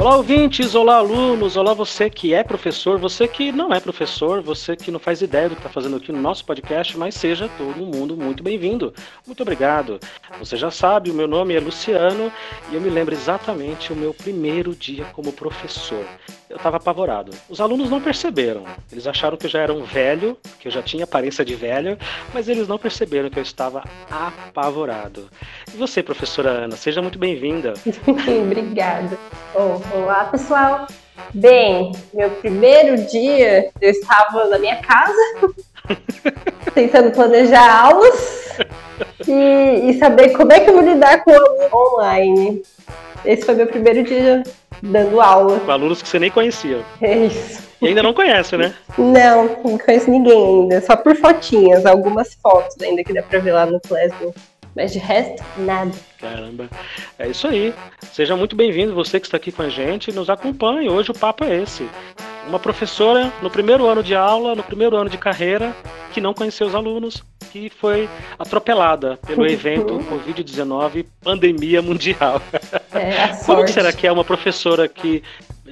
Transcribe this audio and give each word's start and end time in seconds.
Olá, 0.00 0.16
ouvintes, 0.16 0.74
olá, 0.74 0.96
alunos, 0.96 1.58
olá, 1.58 1.74
você 1.74 2.08
que 2.08 2.32
é 2.32 2.42
professor, 2.42 2.98
você 2.98 3.28
que 3.28 3.52
não 3.52 3.70
é 3.70 3.78
professor, 3.78 4.40
você 4.40 4.74
que 4.74 4.90
não 4.90 4.98
faz 4.98 5.20
ideia 5.20 5.46
do 5.46 5.54
que 5.54 5.60
está 5.60 5.68
fazendo 5.68 5.96
aqui 5.96 6.10
no 6.10 6.18
nosso 6.18 6.42
podcast, 6.42 6.96
mas 6.96 7.14
seja 7.14 7.50
todo 7.58 7.84
mundo 7.84 8.16
muito 8.16 8.42
bem-vindo. 8.42 8.94
Muito 9.26 9.42
obrigado. 9.42 10.00
Você 10.38 10.56
já 10.56 10.70
sabe, 10.70 11.10
o 11.10 11.14
meu 11.14 11.28
nome 11.28 11.54
é 11.54 11.60
Luciano 11.60 12.32
e 12.72 12.76
eu 12.76 12.80
me 12.80 12.88
lembro 12.88 13.14
exatamente 13.14 13.92
o 13.92 13.96
meu 13.96 14.14
primeiro 14.14 14.74
dia 14.74 15.04
como 15.12 15.34
professor. 15.34 16.06
Eu 16.48 16.56
estava 16.56 16.78
apavorado. 16.78 17.30
Os 17.48 17.60
alunos 17.60 17.90
não 17.90 18.00
perceberam. 18.00 18.64
Eles 18.90 19.06
acharam 19.06 19.36
que 19.36 19.46
eu 19.46 19.50
já 19.50 19.60
era 19.60 19.72
um 19.72 19.84
velho, 19.84 20.36
que 20.58 20.66
eu 20.66 20.72
já 20.72 20.82
tinha 20.82 21.04
aparência 21.04 21.44
de 21.44 21.54
velho, 21.54 21.98
mas 22.32 22.48
eles 22.48 22.66
não 22.66 22.78
perceberam 22.78 23.28
que 23.28 23.38
eu 23.38 23.42
estava 23.42 23.84
apavorado. 24.10 25.28
E 25.72 25.76
você, 25.76 26.02
professora 26.02 26.48
Ana, 26.50 26.74
seja 26.74 27.02
muito 27.02 27.18
bem-vinda. 27.18 27.74
Obrigada. 28.42 29.16
Oh, 29.54 29.89
olá, 29.92 30.24
pessoal. 30.26 30.86
Bem, 31.34 31.92
meu 32.12 32.30
primeiro 32.30 32.96
dia 33.06 33.70
eu 33.80 33.90
estava 33.90 34.46
na 34.46 34.58
minha 34.58 34.76
casa, 34.76 35.52
tentando 36.74 37.10
planejar 37.10 37.84
aulas 37.84 38.58
e, 39.26 39.90
e, 39.90 39.98
saber 39.98 40.30
como 40.30 40.52
é 40.52 40.60
que 40.60 40.70
eu 40.70 40.74
vou 40.74 40.82
lidar 40.82 41.22
com 41.22 41.30
o 41.30 41.34
aluno 41.34 41.68
online. 41.72 42.62
Esse 43.24 43.44
foi 43.44 43.54
meu 43.54 43.66
primeiro 43.66 44.02
dia 44.02 44.42
dando 44.82 45.20
aula. 45.20 45.60
Com 45.60 45.70
alunos 45.70 46.00
que 46.00 46.08
você 46.08 46.18
nem 46.18 46.30
conhecia. 46.30 46.82
É 47.00 47.26
isso. 47.26 47.68
E 47.82 47.88
ainda 47.88 48.02
não 48.02 48.12
conhece, 48.12 48.56
né? 48.56 48.74
Não, 48.98 49.58
não 49.64 49.78
conheço 49.78 50.10
ninguém 50.10 50.62
ainda. 50.62 50.80
Só 50.82 50.96
por 50.96 51.16
fotinhas, 51.16 51.86
algumas 51.86 52.34
fotos 52.34 52.76
ainda 52.82 53.02
que 53.02 53.12
dá 53.12 53.22
pra 53.22 53.38
ver 53.38 53.52
lá 53.52 53.66
no 53.66 53.80
Classroom. 53.80 54.32
Mas 54.74 54.92
de 54.92 54.98
resto, 54.98 55.42
nada. 55.58 55.92
Caramba. 56.18 56.68
É 57.18 57.28
isso 57.28 57.46
aí. 57.48 57.74
Seja 58.12 58.36
muito 58.36 58.54
bem-vindo, 58.54 58.94
você 58.94 59.18
que 59.18 59.26
está 59.26 59.36
aqui 59.36 59.50
com 59.50 59.62
a 59.62 59.68
gente. 59.68 60.12
Nos 60.12 60.30
acompanhe. 60.30 60.88
Hoje 60.88 61.10
o 61.10 61.14
papo 61.14 61.44
é 61.44 61.62
esse. 61.62 61.88
Uma 62.50 62.58
professora 62.58 63.32
no 63.40 63.48
primeiro 63.48 63.86
ano 63.86 64.02
de 64.02 64.12
aula, 64.12 64.56
no 64.56 64.64
primeiro 64.64 64.96
ano 64.96 65.08
de 65.08 65.16
carreira, 65.16 65.72
que 66.12 66.20
não 66.20 66.34
conheceu 66.34 66.66
os 66.66 66.74
alunos, 66.74 67.22
que 67.52 67.70
foi 67.70 68.08
atropelada 68.36 69.16
pelo 69.24 69.46
evento 69.46 70.00
Covid-19, 70.00 71.06
pandemia 71.22 71.80
mundial. 71.80 72.42
É, 72.92 73.28
Como 73.46 73.68
será 73.68 73.92
que 73.92 74.04
é 74.04 74.10
uma 74.10 74.24
professora 74.24 74.88
que 74.88 75.22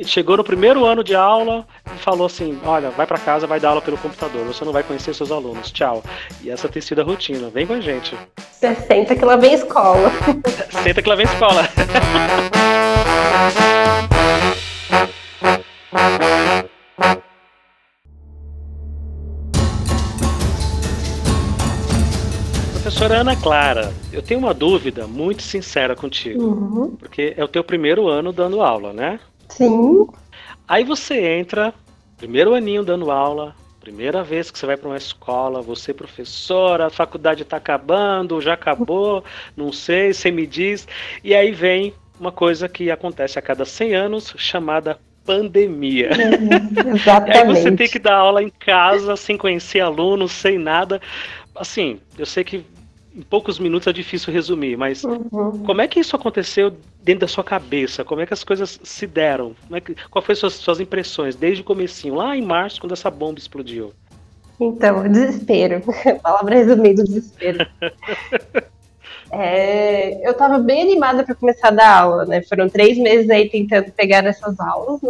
chegou 0.04 0.36
no 0.36 0.44
primeiro 0.44 0.84
ano 0.84 1.02
de 1.02 1.16
aula 1.16 1.66
e 1.92 1.98
falou 1.98 2.26
assim: 2.26 2.56
Olha, 2.64 2.90
vai 2.90 3.08
para 3.08 3.18
casa, 3.18 3.44
vai 3.44 3.58
dar 3.58 3.70
aula 3.70 3.82
pelo 3.82 3.98
computador, 3.98 4.46
você 4.46 4.64
não 4.64 4.72
vai 4.72 4.84
conhecer 4.84 5.12
seus 5.12 5.32
alunos, 5.32 5.72
tchau. 5.72 6.04
E 6.44 6.48
essa 6.48 6.68
tem 6.68 6.80
sido 6.80 7.00
a 7.00 7.04
rotina. 7.04 7.50
Vem 7.50 7.66
com 7.66 7.72
a 7.72 7.80
gente. 7.80 8.16
Você 8.52 8.72
senta 8.76 9.16
que 9.16 9.24
lá 9.24 9.34
vem 9.34 9.54
escola. 9.54 10.12
Senta 10.84 11.02
que 11.02 11.08
lá 11.08 11.16
vem 11.16 11.26
escola. 11.26 11.68
Professora 22.88 23.18
Ana 23.18 23.36
Clara, 23.36 23.92
eu 24.10 24.22
tenho 24.22 24.40
uma 24.40 24.54
dúvida 24.54 25.06
muito 25.06 25.42
sincera 25.42 25.94
contigo, 25.94 26.42
uhum. 26.42 26.96
porque 26.96 27.34
é 27.36 27.44
o 27.44 27.46
teu 27.46 27.62
primeiro 27.62 28.08
ano 28.08 28.32
dando 28.32 28.62
aula, 28.62 28.94
né? 28.94 29.20
Sim. 29.50 30.06
Aí 30.66 30.84
você 30.84 31.20
entra, 31.20 31.74
primeiro 32.16 32.54
aninho 32.54 32.82
dando 32.82 33.10
aula, 33.10 33.54
primeira 33.78 34.24
vez 34.24 34.50
que 34.50 34.58
você 34.58 34.64
vai 34.64 34.78
para 34.78 34.88
uma 34.88 34.96
escola, 34.96 35.60
você 35.60 35.92
professora, 35.92 36.86
a 36.86 36.90
faculdade 36.90 37.42
está 37.42 37.58
acabando, 37.58 38.40
já 38.40 38.54
acabou, 38.54 39.22
não 39.54 39.70
sei, 39.70 40.14
você 40.14 40.30
me 40.30 40.46
diz, 40.46 40.88
e 41.22 41.34
aí 41.34 41.52
vem 41.52 41.92
uma 42.18 42.32
coisa 42.32 42.70
que 42.70 42.90
acontece 42.90 43.38
a 43.38 43.42
cada 43.42 43.66
100 43.66 43.94
anos, 43.94 44.34
chamada 44.38 44.98
pandemia. 45.26 46.08
Uhum, 46.08 46.94
exatamente. 46.94 47.36
aí 47.36 47.46
você 47.48 47.70
tem 47.70 47.86
que 47.86 47.98
dar 47.98 48.14
aula 48.14 48.42
em 48.42 48.48
casa, 48.48 49.14
sem 49.14 49.36
conhecer 49.36 49.80
alunos, 49.80 50.32
sem 50.32 50.56
nada. 50.56 51.02
Assim, 51.54 52.00
eu 52.16 52.24
sei 52.24 52.44
que 52.44 52.64
em 53.18 53.22
poucos 53.22 53.58
minutos 53.58 53.88
é 53.88 53.92
difícil 53.92 54.32
resumir, 54.32 54.76
mas 54.76 55.02
uhum. 55.02 55.64
como 55.66 55.80
é 55.80 55.88
que 55.88 55.98
isso 55.98 56.14
aconteceu 56.14 56.72
dentro 57.02 57.22
da 57.22 57.28
sua 57.28 57.42
cabeça? 57.42 58.04
Como 58.04 58.20
é 58.20 58.26
que 58.26 58.32
as 58.32 58.44
coisas 58.44 58.78
se 58.82 59.06
deram? 59.08 59.56
É 59.72 59.80
que, 59.80 59.96
qual 60.08 60.22
foi 60.22 60.36
suas 60.36 60.54
suas 60.54 60.78
impressões 60.78 61.34
desde 61.34 61.62
o 61.62 61.64
comecinho, 61.64 62.14
lá 62.14 62.36
em 62.36 62.42
março, 62.42 62.80
quando 62.80 62.92
essa 62.92 63.10
bomba 63.10 63.40
explodiu? 63.40 63.92
Então, 64.60 65.02
desespero. 65.10 65.82
Palavra 66.22 66.54
resumida, 66.54 67.02
desespero. 67.02 67.66
é, 69.32 70.24
eu 70.24 70.30
estava 70.30 70.60
bem 70.60 70.82
animada 70.82 71.24
para 71.24 71.34
começar 71.34 71.68
a 71.68 71.72
dar 71.72 71.98
aula, 71.98 72.24
né? 72.24 72.40
Foram 72.42 72.68
três 72.68 72.96
meses 72.96 73.28
aí 73.30 73.48
tentando 73.48 73.90
pegar 73.90 74.24
essas 74.24 74.60
aulas, 74.60 75.00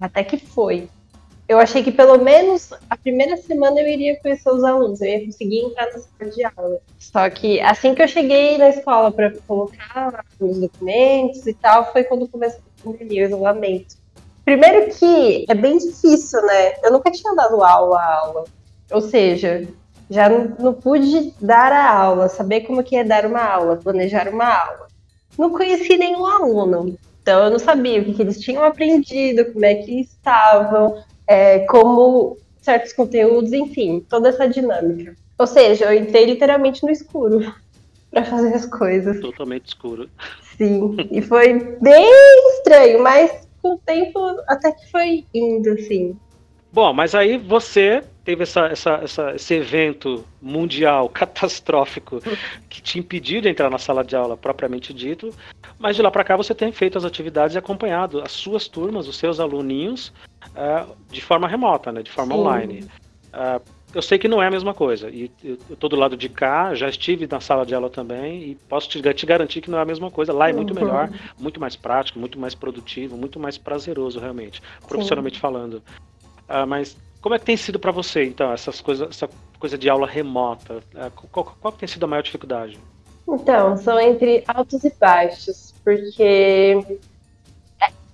até 0.00 0.24
que 0.24 0.38
foi 0.38 0.88
eu 1.52 1.58
achei 1.58 1.82
que 1.82 1.92
pelo 1.92 2.18
menos 2.18 2.72
a 2.88 2.96
primeira 2.96 3.36
semana 3.36 3.78
eu 3.80 3.86
iria 3.86 4.18
conhecer 4.20 4.50
os 4.50 4.64
alunos, 4.64 5.00
eu 5.02 5.08
ia 5.08 5.24
conseguir 5.24 5.58
entrar 5.58 5.86
na 5.86 5.98
sala 5.98 6.30
de 6.30 6.44
aula. 6.44 6.78
Só 6.98 7.28
que 7.28 7.60
assim 7.60 7.94
que 7.94 8.02
eu 8.02 8.08
cheguei 8.08 8.56
na 8.56 8.70
escola 8.70 9.12
para 9.12 9.32
colocar 9.46 10.24
os 10.40 10.58
documentos 10.58 11.46
e 11.46 11.52
tal, 11.52 11.92
foi 11.92 12.04
quando 12.04 12.26
começou 12.26 12.60
a 12.80 12.84
pandemia, 12.84 13.24
o 13.24 13.26
isolamento. 13.26 13.96
Primeiro 14.44 14.90
que 14.94 15.44
é 15.48 15.54
bem 15.54 15.76
difícil, 15.76 16.40
né? 16.46 16.72
Eu 16.82 16.92
nunca 16.92 17.10
tinha 17.10 17.34
dado 17.34 17.62
aula 17.62 18.00
a 18.00 18.14
aula. 18.16 18.44
Ou 18.90 19.00
seja, 19.00 19.68
já 20.10 20.28
não, 20.28 20.72
pude 20.72 21.34
dar 21.40 21.70
a 21.70 21.92
aula, 21.92 22.28
saber 22.28 22.62
como 22.62 22.82
que 22.82 22.96
é 22.96 23.04
dar 23.04 23.26
uma 23.26 23.42
aula, 23.42 23.76
planejar 23.76 24.28
uma 24.28 24.46
aula. 24.46 24.88
Não 25.38 25.50
conheci 25.50 25.96
nenhum 25.96 26.26
aluno. 26.26 26.98
Então 27.22 27.44
eu 27.44 27.50
não 27.50 27.58
sabia 27.58 28.00
o 28.00 28.04
que, 28.04 28.14
que 28.14 28.22
eles 28.22 28.40
tinham 28.40 28.64
aprendido, 28.64 29.52
como 29.52 29.64
é 29.64 29.76
que 29.76 30.00
estavam, 30.00 31.02
é, 31.26 31.60
como 31.60 32.36
certos 32.60 32.92
conteúdos, 32.92 33.52
enfim, 33.52 34.04
toda 34.08 34.28
essa 34.28 34.48
dinâmica. 34.48 35.14
Ou 35.38 35.46
seja, 35.46 35.86
eu 35.86 35.98
entrei 35.98 36.26
literalmente 36.26 36.82
no 36.82 36.90
escuro 36.90 37.52
para 38.10 38.24
fazer 38.24 38.54
as 38.54 38.66
coisas. 38.66 39.20
Totalmente 39.20 39.66
escuro. 39.66 40.08
Sim, 40.56 40.96
e 41.10 41.20
foi 41.20 41.76
bem 41.80 42.06
estranho, 42.54 43.02
mas 43.02 43.48
com 43.60 43.74
o 43.74 43.78
tempo 43.78 44.18
até 44.48 44.72
que 44.72 44.90
foi 44.90 45.24
indo, 45.32 45.70
assim. 45.70 46.16
Bom, 46.72 46.92
mas 46.92 47.14
aí 47.14 47.36
você 47.36 48.02
teve 48.24 48.44
essa, 48.44 48.66
essa, 48.66 49.00
essa, 49.02 49.34
esse 49.34 49.54
evento 49.54 50.24
mundial 50.40 51.08
catastrófico 51.10 52.20
que 52.68 52.80
te 52.80 52.98
impediu 52.98 53.40
de 53.40 53.48
entrar 53.48 53.68
na 53.68 53.78
sala 53.78 54.02
de 54.02 54.16
aula 54.16 54.36
propriamente 54.36 54.94
dito, 54.94 55.34
mas 55.78 55.96
de 55.96 56.02
lá 56.02 56.10
para 56.10 56.24
cá 56.24 56.36
você 56.36 56.54
tem 56.54 56.72
feito 56.72 56.96
as 56.96 57.04
atividades 57.04 57.54
e 57.54 57.58
acompanhado 57.58 58.22
as 58.22 58.32
suas 58.32 58.68
turmas, 58.68 59.06
os 59.06 59.18
seus 59.18 59.38
aluninhos, 59.38 60.12
uh, 60.50 60.94
de 61.10 61.22
forma 61.22 61.48
remota, 61.48 61.92
né, 61.92 62.02
de 62.02 62.10
forma 62.10 62.34
Sim. 62.34 62.40
online. 62.40 62.84
Uh, 63.32 63.62
eu 63.94 64.00
sei 64.00 64.18
que 64.18 64.26
não 64.26 64.42
é 64.42 64.46
a 64.46 64.50
mesma 64.50 64.72
coisa, 64.72 65.10
e 65.10 65.30
eu 65.44 65.58
estou 65.70 65.88
do 65.88 65.96
lado 65.96 66.16
de 66.16 66.28
cá, 66.28 66.74
já 66.74 66.88
estive 66.88 67.26
na 67.30 67.40
sala 67.40 67.66
de 67.66 67.74
aula 67.74 67.90
também, 67.90 68.42
e 68.42 68.54
posso 68.54 68.88
te, 68.88 69.02
te 69.12 69.26
garantir 69.26 69.60
que 69.60 69.70
não 69.70 69.78
é 69.78 69.82
a 69.82 69.84
mesma 69.84 70.10
coisa. 70.10 70.32
Lá 70.32 70.48
é 70.48 70.52
muito 70.52 70.72
uhum. 70.72 70.80
melhor, 70.80 71.10
muito 71.38 71.60
mais 71.60 71.76
prático, 71.76 72.18
muito 72.18 72.38
mais 72.38 72.54
produtivo, 72.54 73.16
muito 73.16 73.38
mais 73.38 73.58
prazeroso, 73.58 74.18
realmente, 74.18 74.62
profissionalmente 74.88 75.36
Sim. 75.36 75.40
falando. 75.40 75.74
Uh, 76.48 76.66
mas 76.66 76.96
como 77.20 77.34
é 77.34 77.38
que 77.38 77.44
tem 77.44 77.56
sido 77.56 77.78
para 77.78 77.92
você, 77.92 78.24
então, 78.24 78.52
essas 78.52 78.80
coisas, 78.80 79.08
essa 79.10 79.28
coisa 79.58 79.76
de 79.76 79.90
aula 79.90 80.06
remota? 80.06 80.78
Uh, 80.94 81.28
qual, 81.30 81.56
qual 81.60 81.72
tem 81.72 81.86
sido 81.86 82.04
a 82.04 82.08
maior 82.08 82.22
dificuldade? 82.22 82.78
Então, 83.28 83.76
são 83.76 84.00
entre 84.00 84.42
altos 84.48 84.84
e 84.84 84.92
baixos, 84.98 85.74
porque 85.84 86.98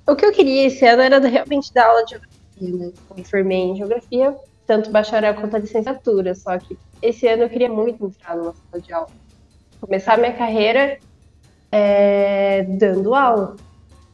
o 0.09 0.17
que 0.17 0.25
eu 0.25 0.33
queria 0.33 0.67
esse 0.67 0.85
ano 0.87 1.03
era 1.03 1.19
realmente 1.21 1.73
dar 1.73 1.87
aula 1.87 2.05
de 2.05 2.13
geografia, 2.13 2.87
né? 2.87 2.93
Eu 3.11 3.17
me 3.17 3.25
formei 3.25 3.59
em 3.59 3.77
geografia, 3.77 4.35
tanto 4.67 4.91
bacharel 4.91 5.35
quanto 5.35 5.55
a 5.55 5.59
licenciatura, 5.59 6.35
só 6.35 6.59
que 6.59 6.79
esse 7.03 7.29
ano 7.29 7.43
eu 7.43 7.51
queria 7.51 7.69
muito 7.69 8.07
entrar 8.07 8.37
numa 8.37 8.55
sala 8.55 8.83
de 8.83 8.93
aula. 8.93 9.09
Começar 9.81 10.19
minha 10.19 10.33
carreira 10.33 10.99
é, 11.71 12.63
dando 12.63 13.15
aula. 13.15 13.57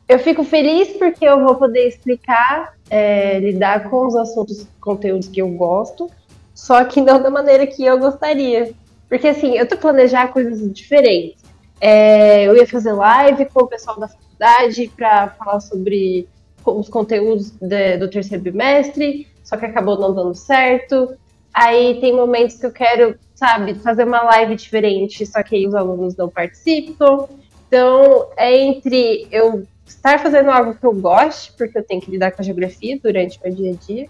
Eu 0.09 0.19
fico 0.19 0.45
feliz 0.45 0.89
porque 0.99 1.25
eu 1.25 1.43
vou 1.45 1.55
poder 1.55 1.87
explicar, 1.87 2.75
é, 2.91 3.39
lidar 3.39 3.89
com 3.89 4.07
os 4.07 4.17
assuntos, 4.17 4.67
conteúdos 4.81 5.29
que 5.29 5.41
eu 5.41 5.49
gosto, 5.49 6.11
só 6.53 6.85
que 6.85 7.01
não 7.01 7.23
da 7.23 7.31
maneira 7.31 7.67
que 7.67 7.85
eu 7.85 7.99
gostaria. 7.99 8.75
Porque 9.09 9.29
assim, 9.29 9.57
eu 9.57 9.67
tô 9.67 9.77
planejar 9.77 10.29
coisas 10.29 10.61
diferentes. 10.73 11.43
É, 11.81 12.45
eu 12.45 12.57
ia 12.57 12.67
fazer 12.67 12.93
live 12.93 13.47
com 13.47 13.63
o 13.63 13.67
pessoal 13.67 13.99
da 13.99 14.09
faculdade 14.45 14.93
para 14.95 15.29
falar 15.31 15.61
sobre 15.61 16.29
os 16.65 16.89
conteúdos 16.89 17.51
de, 17.51 17.97
do 17.97 18.09
terceiro 18.09 18.43
bimestre, 18.43 19.27
só 19.43 19.57
que 19.57 19.65
acabou 19.65 19.99
não 19.99 20.15
dando 20.15 20.35
certo. 20.35 21.15
Aí 21.53 22.01
tem 22.01 22.13
momentos 22.15 22.57
que 22.57 22.67
eu 22.67 22.73
quero, 22.73 23.19
sabe, 23.35 23.75
fazer 23.77 24.05
uma 24.05 24.23
live 24.23 24.55
diferente, 24.57 25.25
só 25.25 25.43
que 25.43 25.57
aí 25.57 25.67
os 25.67 25.75
alunos 25.75 26.17
não 26.17 26.29
participam. 26.29 27.27
Então, 27.67 28.29
é 28.37 28.57
entre 28.57 29.27
eu 29.31 29.67
estar 29.87 30.19
fazendo 30.19 30.51
algo 30.51 30.75
que 30.75 30.85
eu 30.85 30.95
goste, 30.95 31.53
porque 31.57 31.79
eu 31.79 31.83
tenho 31.83 32.01
que 32.01 32.11
lidar 32.11 32.33
com 32.33 32.43
a 32.43 32.45
geografia 32.45 32.99
durante 33.03 33.39
o 33.39 33.41
meu 33.45 33.55
dia 33.55 33.73
a 33.73 33.87
dia, 33.87 34.09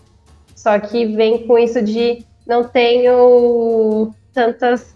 só 0.55 0.79
que 0.79 1.07
vem 1.07 1.47
com 1.47 1.59
isso 1.59 1.83
de 1.83 2.25
não 2.47 2.65
tenho 2.65 4.13
tantas 4.33 4.95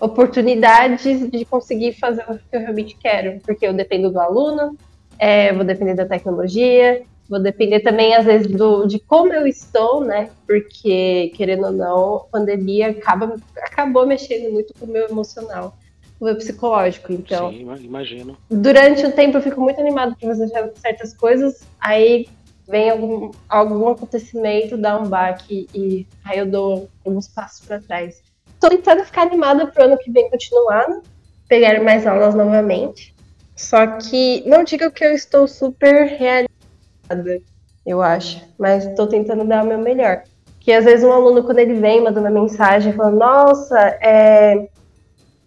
oportunidades 0.00 1.30
de 1.30 1.44
conseguir 1.44 1.92
fazer 1.92 2.24
o 2.28 2.34
que 2.38 2.42
eu 2.52 2.60
realmente 2.60 2.96
quero, 2.96 3.38
porque 3.40 3.66
eu 3.66 3.72
dependo 3.72 4.10
do 4.10 4.18
aluno, 4.18 4.76
é, 5.18 5.52
vou 5.52 5.64
depender 5.64 5.94
da 5.94 6.06
tecnologia, 6.06 7.02
vou 7.28 7.40
depender 7.40 7.80
também, 7.80 8.14
às 8.14 8.24
vezes, 8.24 8.48
do, 8.48 8.86
de 8.86 8.98
como 8.98 9.32
eu 9.32 9.46
estou, 9.46 10.04
né? 10.04 10.30
Porque, 10.46 11.30
querendo 11.36 11.66
ou 11.66 11.72
não, 11.72 12.16
a 12.16 12.20
pandemia 12.24 12.90
acaba, 12.90 13.36
acabou 13.58 14.06
mexendo 14.06 14.52
muito 14.52 14.74
com 14.74 14.86
o 14.86 14.88
meu 14.88 15.08
emocional, 15.08 15.76
com 16.18 16.24
o 16.24 16.28
meu 16.28 16.36
psicológico. 16.36 17.12
Então, 17.12 17.50
Sim, 17.50 17.68
imagino. 17.82 18.36
Durante 18.50 19.06
o 19.06 19.12
tempo 19.12 19.36
eu 19.36 19.42
fico 19.42 19.60
muito 19.60 19.80
animado 19.80 20.16
para 20.16 20.28
fazer 20.30 20.48
certas 20.76 21.14
coisas, 21.14 21.62
aí 21.78 22.26
vem 22.66 22.90
algum, 22.90 23.30
algum 23.48 23.88
acontecimento, 23.88 24.76
dá 24.76 24.98
um 24.98 25.06
baque 25.06 25.68
e 25.74 26.06
aí 26.24 26.38
eu 26.38 26.46
dou 26.46 26.88
alguns 27.04 27.28
passos 27.28 27.66
para 27.66 27.80
trás. 27.80 28.22
Estou 28.60 28.68
tentando 28.68 29.02
ficar 29.06 29.22
animada 29.22 29.66
pro 29.68 29.84
ano 29.84 29.96
que 29.96 30.10
vem 30.10 30.28
continuar, 30.28 30.86
né? 30.86 31.00
pegar 31.48 31.82
mais 31.82 32.06
aulas 32.06 32.34
novamente. 32.34 33.14
Só 33.56 33.86
que 33.86 34.44
não 34.46 34.62
diga 34.62 34.90
que 34.90 35.02
eu 35.02 35.12
estou 35.14 35.48
super 35.48 36.04
realizada, 36.04 37.40
eu 37.86 38.02
acho, 38.02 38.46
mas 38.58 38.84
estou 38.84 39.06
tentando 39.06 39.46
dar 39.46 39.64
o 39.64 39.66
meu 39.66 39.78
melhor. 39.78 40.24
Que 40.60 40.72
às 40.72 40.84
vezes 40.84 41.02
um 41.02 41.10
aluno, 41.10 41.42
quando 41.42 41.58
ele 41.58 41.72
vem, 41.80 42.02
manda 42.02 42.20
uma 42.20 42.28
mensagem 42.28 42.92
falando: 42.92 43.18
Nossa, 43.18 43.78
é, 44.02 44.68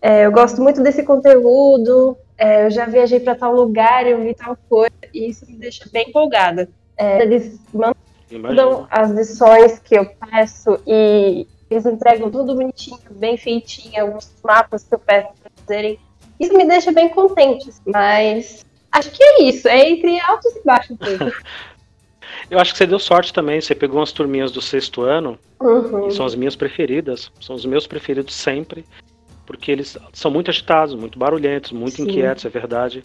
é, 0.01 0.25
eu 0.25 0.31
gosto 0.31 0.60
muito 0.60 0.81
desse 0.81 1.04
conteúdo, 1.04 2.18
é, 2.36 2.65
eu 2.65 2.71
já 2.71 2.88
viajei 2.88 3.19
para 3.19 3.36
tal 3.36 3.54
lugar, 3.54 4.07
eu 4.07 4.24
vi 4.24 4.33
tal 4.33 4.57
coisa, 4.68 4.92
e 5.13 5.30
isso 5.30 5.45
me 5.45 5.56
deixa 5.56 5.88
bem 5.94 6.10
empolgada. 6.10 6.68
É, 6.98 7.21
eles 7.21 7.60
mandam 7.71 7.95
Imagina. 8.31 8.88
as 8.89 9.12
lições 9.12 9.77
que 9.77 9.95
eu 9.95 10.07
peço 10.31 10.80
e 10.88 11.45
eles 11.74 11.86
entregam 11.86 12.30
tudo 12.30 12.56
bonitinho, 12.56 13.00
bem 13.12 13.38
feitinho, 13.38 14.02
alguns 14.02 14.31
mapas 14.44 14.84
que 14.84 14.94
eu 14.94 15.00
peço 15.00 15.30
para 15.42 15.52
fazerem. 15.56 16.00
Isso 16.40 16.56
me 16.56 16.66
deixa 16.66 16.92
bem 16.92 17.10
contente, 17.10 17.70
mas 17.86 18.66
acho 18.92 19.12
que 19.12 19.24
é 19.24 19.44
isso, 19.44 19.68
é 19.68 19.90
entre 19.90 20.20
altos 20.22 20.56
e 20.56 20.64
baixos 20.64 20.98
Eu 22.50 22.60
acho 22.60 22.72
que 22.72 22.78
você 22.78 22.86
deu 22.86 23.00
sorte 23.00 23.31
também. 23.31 23.62
Você 23.62 23.74
pegou 23.74 24.00
umas 24.00 24.12
turminhas 24.12 24.52
do 24.52 24.62
sexto 24.62 25.02
ano, 25.02 25.40
uhum. 25.60 26.12
são 26.12 26.25
as 26.25 26.36
minhas 26.36 26.56
preferidas, 26.56 27.31
são 27.40 27.56
os 27.56 27.66
meus 27.66 27.88
preferidos 27.88 28.34
sempre, 28.34 28.86
porque 29.46 29.72
eles 29.72 29.98
são 30.12 30.30
muito 30.30 30.52
agitados, 30.52 30.94
muito 30.94 31.18
barulhentos, 31.18 31.72
muito 31.72 31.96
Sim. 31.96 32.04
inquietos, 32.04 32.46
é 32.46 32.50
verdade 32.50 33.04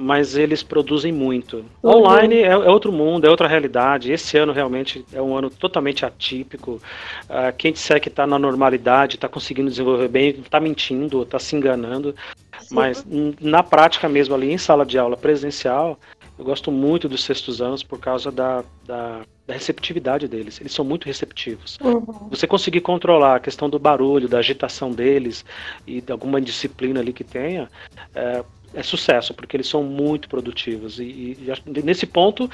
mas 0.00 0.34
eles 0.34 0.62
produzem 0.62 1.12
muito. 1.12 1.64
Uhum. 1.82 1.98
Online 1.98 2.36
é, 2.36 2.46
é, 2.46 2.56
outro 2.56 2.90
mundo, 2.90 3.26
é 3.26 3.30
outra 3.30 3.46
realidade. 3.46 4.10
Esse 4.10 4.38
ano 4.38 4.52
realmente 4.52 5.04
é 5.12 5.20
um 5.20 5.36
ano 5.36 5.50
totalmente 5.50 6.06
atípico. 6.06 6.80
Uh, 7.24 7.54
quem 7.58 7.72
disser 7.72 8.00
que 8.00 8.08
está 8.08 8.26
na 8.26 8.38
normalidade, 8.38 9.16
está 9.16 9.28
conseguindo 9.28 9.68
desenvolver 9.68 10.08
bem, 10.08 10.30
está 10.30 10.58
mentindo, 10.58 11.22
está 11.22 11.38
se 11.38 11.54
enganando. 11.54 12.14
Sim. 12.60 12.74
Mas 12.74 13.06
na 13.40 13.62
prática 13.62 14.08
mesmo, 14.08 14.34
ali 14.34 14.50
em 14.50 14.58
sala 14.58 14.86
de 14.86 14.98
aula 14.98 15.16
presencial, 15.16 15.98
eu 16.38 16.44
gosto 16.44 16.72
muito 16.72 17.06
dos 17.06 17.22
sextos 17.22 17.60
anos 17.60 17.82
por 17.82 17.98
causa 17.98 18.32
da, 18.32 18.64
da, 18.86 19.20
da 19.46 19.52
receptividade 19.52 20.26
deles. 20.26 20.58
Eles 20.58 20.72
são 20.72 20.82
muito 20.82 21.04
receptivos. 21.04 21.78
Uhum. 21.84 22.00
Você 22.30 22.46
conseguir 22.46 22.80
controlar 22.80 23.36
a 23.36 23.40
questão 23.40 23.68
do 23.68 23.78
barulho, 23.78 24.26
da 24.26 24.38
agitação 24.38 24.90
deles 24.90 25.44
e 25.86 26.00
de 26.00 26.10
alguma 26.10 26.40
disciplina 26.40 27.00
ali 27.00 27.12
que 27.12 27.24
tenha, 27.24 27.68
é, 28.14 28.42
é 28.74 28.82
sucesso, 28.82 29.34
porque 29.34 29.56
eles 29.56 29.68
são 29.68 29.82
muito 29.82 30.28
produtivos. 30.28 30.98
E, 30.98 31.36
e 31.38 31.82
nesse 31.82 32.06
ponto, 32.06 32.48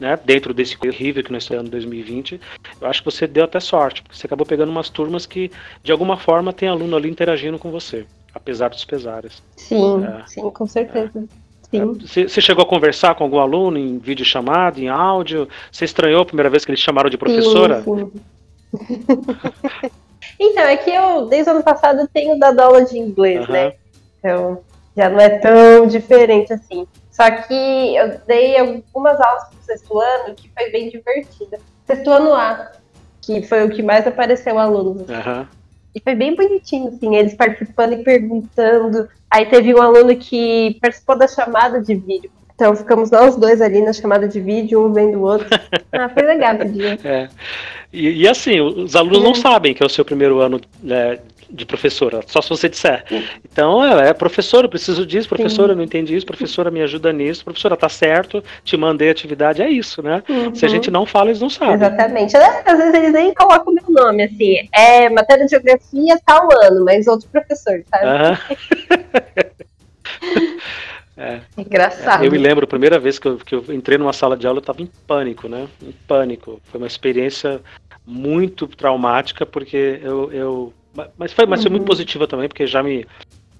né, 0.00 0.18
dentro 0.24 0.54
desse 0.54 0.76
horrível 0.84 1.22
que 1.22 1.32
nós 1.32 1.42
estamos 1.42 1.66
em 1.66 1.70
2020, 1.70 2.40
eu 2.80 2.88
acho 2.88 3.02
que 3.02 3.10
você 3.10 3.26
deu 3.26 3.44
até 3.44 3.60
sorte, 3.60 4.02
porque 4.02 4.16
você 4.16 4.26
acabou 4.26 4.46
pegando 4.46 4.70
umas 4.70 4.88
turmas 4.88 5.26
que, 5.26 5.50
de 5.82 5.92
alguma 5.92 6.16
forma, 6.16 6.52
tem 6.52 6.68
aluno 6.68 6.96
ali 6.96 7.10
interagindo 7.10 7.58
com 7.58 7.70
você, 7.70 8.06
apesar 8.34 8.68
dos 8.68 8.84
pesares. 8.84 9.42
Sim, 9.56 10.04
é, 10.04 10.22
sim, 10.26 10.50
com 10.50 10.66
certeza. 10.66 11.24
É. 11.24 11.48
Você, 11.70 12.26
você 12.26 12.40
chegou 12.40 12.62
a 12.64 12.66
conversar 12.66 13.14
com 13.14 13.24
algum 13.24 13.38
aluno 13.38 13.76
em 13.76 13.98
vídeo 13.98 14.24
chamado, 14.24 14.78
em 14.78 14.88
áudio? 14.88 15.48
Você 15.70 15.84
estranhou 15.84 16.22
a 16.22 16.26
primeira 16.26 16.48
vez 16.48 16.64
que 16.64 16.70
eles 16.70 16.80
chamaram 16.80 17.10
de 17.10 17.18
professora? 17.18 17.82
Sim, 17.82 18.10
sim. 18.76 19.00
então, 20.40 20.62
é 20.62 20.76
que 20.78 20.90
eu, 20.90 21.26
desde 21.26 21.50
o 21.50 21.54
ano 21.54 21.62
passado, 21.62 22.08
tenho 22.10 22.38
dado 22.38 22.60
aula 22.60 22.84
de 22.84 22.96
inglês, 22.96 23.46
uhum. 23.46 23.52
né? 23.52 23.74
Então, 24.18 24.62
já 24.98 25.08
não 25.08 25.20
é 25.20 25.28
tão 25.38 25.86
diferente 25.86 26.52
assim. 26.52 26.86
Só 27.10 27.30
que 27.30 27.96
eu 27.96 28.20
dei 28.26 28.58
algumas 28.58 29.20
aulas 29.20 29.48
pro 29.48 29.62
sexto 29.62 29.98
ano 29.98 30.34
que 30.34 30.50
foi 30.50 30.70
bem 30.70 30.90
divertida. 30.90 31.58
Sexto 31.86 32.10
ano 32.10 32.34
A, 32.34 32.72
que 33.22 33.42
foi 33.42 33.64
o 33.64 33.70
que 33.70 33.82
mais 33.82 34.06
apareceu 34.06 34.58
alunos. 34.58 35.08
Uhum. 35.08 35.46
E 35.94 36.00
foi 36.00 36.14
bem 36.14 36.34
bonitinho, 36.34 36.88
assim, 36.88 37.16
eles 37.16 37.34
participando 37.34 37.94
e 37.94 38.04
perguntando. 38.04 39.08
Aí 39.30 39.46
teve 39.46 39.74
um 39.74 39.80
aluno 39.80 40.14
que 40.16 40.78
participou 40.80 41.16
da 41.16 41.28
chamada 41.28 41.80
de 41.80 41.94
vídeo. 41.94 42.30
Então 42.54 42.74
ficamos 42.74 43.10
nós 43.10 43.36
dois 43.36 43.60
ali 43.60 43.80
na 43.80 43.92
chamada 43.92 44.26
de 44.26 44.40
vídeo, 44.40 44.84
um 44.84 44.92
vendo 44.92 45.18
o 45.18 45.22
outro. 45.22 45.48
Ah, 45.90 46.08
foi 46.10 46.22
legal 46.22 46.54
o 46.54 46.64
dia. 46.66 46.98
É. 47.02 47.28
E, 47.90 48.22
e, 48.22 48.28
assim, 48.28 48.60
os 48.60 48.94
alunos 48.94 49.22
não 49.22 49.34
sabem 49.34 49.72
que 49.72 49.82
é 49.82 49.86
o 49.86 49.88
seu 49.88 50.04
primeiro 50.04 50.38
ano 50.38 50.60
né, 50.82 51.18
de 51.50 51.64
professora, 51.64 52.20
só 52.26 52.42
se 52.42 52.48
você 52.48 52.68
disser. 52.68 53.04
Então, 53.44 53.84
ela 53.84 54.04
é 54.04 54.12
professora, 54.12 54.66
eu 54.66 54.70
preciso 54.70 55.06
disso, 55.06 55.28
professora, 55.28 55.72
eu 55.72 55.76
não 55.76 55.84
entendi 55.84 56.14
isso, 56.14 56.26
professora, 56.26 56.70
me 56.70 56.82
ajuda 56.82 57.12
nisso, 57.12 57.44
professora, 57.44 57.76
tá 57.76 57.88
certo, 57.88 58.42
te 58.64 58.76
mandei 58.76 59.10
atividade, 59.10 59.62
é 59.62 59.68
isso, 59.68 60.02
né? 60.02 60.22
Uhum. 60.28 60.54
Se 60.54 60.66
a 60.66 60.68
gente 60.68 60.90
não 60.90 61.06
fala, 61.06 61.30
eles 61.30 61.40
não 61.40 61.50
sabem. 61.50 61.74
Exatamente. 61.74 62.36
Às 62.36 62.78
vezes 62.78 62.94
eles 62.94 63.12
nem 63.12 63.32
colocam 63.32 63.72
o 63.72 63.74
meu 63.74 64.04
nome, 64.04 64.24
assim, 64.24 64.68
é 64.74 65.08
matéria 65.08 65.44
de 65.44 65.50
geografia 65.52 66.18
tal 66.24 66.48
ano, 66.64 66.84
mas 66.84 67.06
outro 67.06 67.28
professor, 67.30 67.82
sabe? 67.90 68.06
Uhum. 68.06 68.36
É. 71.18 71.40
Engraçado. 71.56 72.24
Eu 72.24 72.30
me 72.30 72.38
lembro, 72.38 72.64
a 72.64 72.68
primeira 72.68 72.96
vez 72.96 73.18
que 73.18 73.26
eu, 73.26 73.38
que 73.38 73.52
eu 73.52 73.64
entrei 73.70 73.98
numa 73.98 74.12
sala 74.12 74.36
de 74.36 74.46
aula, 74.46 74.58
eu 74.58 74.60
estava 74.60 74.80
em 74.80 74.88
pânico, 75.04 75.48
né? 75.48 75.66
Em 75.82 75.90
pânico. 76.06 76.60
Foi 76.70 76.78
uma 76.78 76.86
experiência 76.86 77.60
muito 78.06 78.68
traumática, 78.68 79.44
porque 79.44 79.98
eu, 80.00 80.32
eu 80.32 80.72
mas 81.16 81.32
foi, 81.32 81.46
mas 81.46 81.62
foi 81.62 81.70
muito 81.70 81.82
uhum. 81.82 81.88
positiva 81.88 82.26
também, 82.26 82.48
porque 82.48 82.66
já 82.66 82.82
me, 82.82 83.06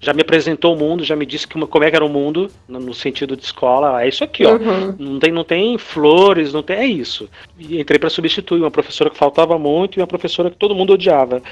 já 0.00 0.12
me 0.12 0.22
apresentou 0.22 0.74
o 0.74 0.78
mundo, 0.78 1.04
já 1.04 1.16
me 1.16 1.26
disse 1.26 1.46
que, 1.46 1.58
como 1.58 1.84
é 1.84 1.90
que 1.90 1.96
era 1.96 2.04
o 2.04 2.08
mundo, 2.08 2.50
no, 2.68 2.78
no 2.78 2.94
sentido 2.94 3.36
de 3.36 3.44
escola. 3.44 4.02
É 4.02 4.08
isso 4.08 4.22
aqui, 4.22 4.44
ó. 4.44 4.56
Uhum. 4.56 4.94
Não, 4.98 5.18
tem, 5.18 5.32
não 5.32 5.44
tem 5.44 5.76
flores, 5.76 6.52
não 6.52 6.62
tem. 6.62 6.76
É 6.76 6.86
isso. 6.86 7.28
E 7.58 7.80
entrei 7.80 7.98
para 7.98 8.10
substituir 8.10 8.60
uma 8.60 8.70
professora 8.70 9.10
que 9.10 9.16
faltava 9.16 9.58
muito 9.58 9.98
e 9.98 10.00
uma 10.00 10.06
professora 10.06 10.50
que 10.50 10.56
todo 10.56 10.74
mundo 10.74 10.92
odiava. 10.92 11.42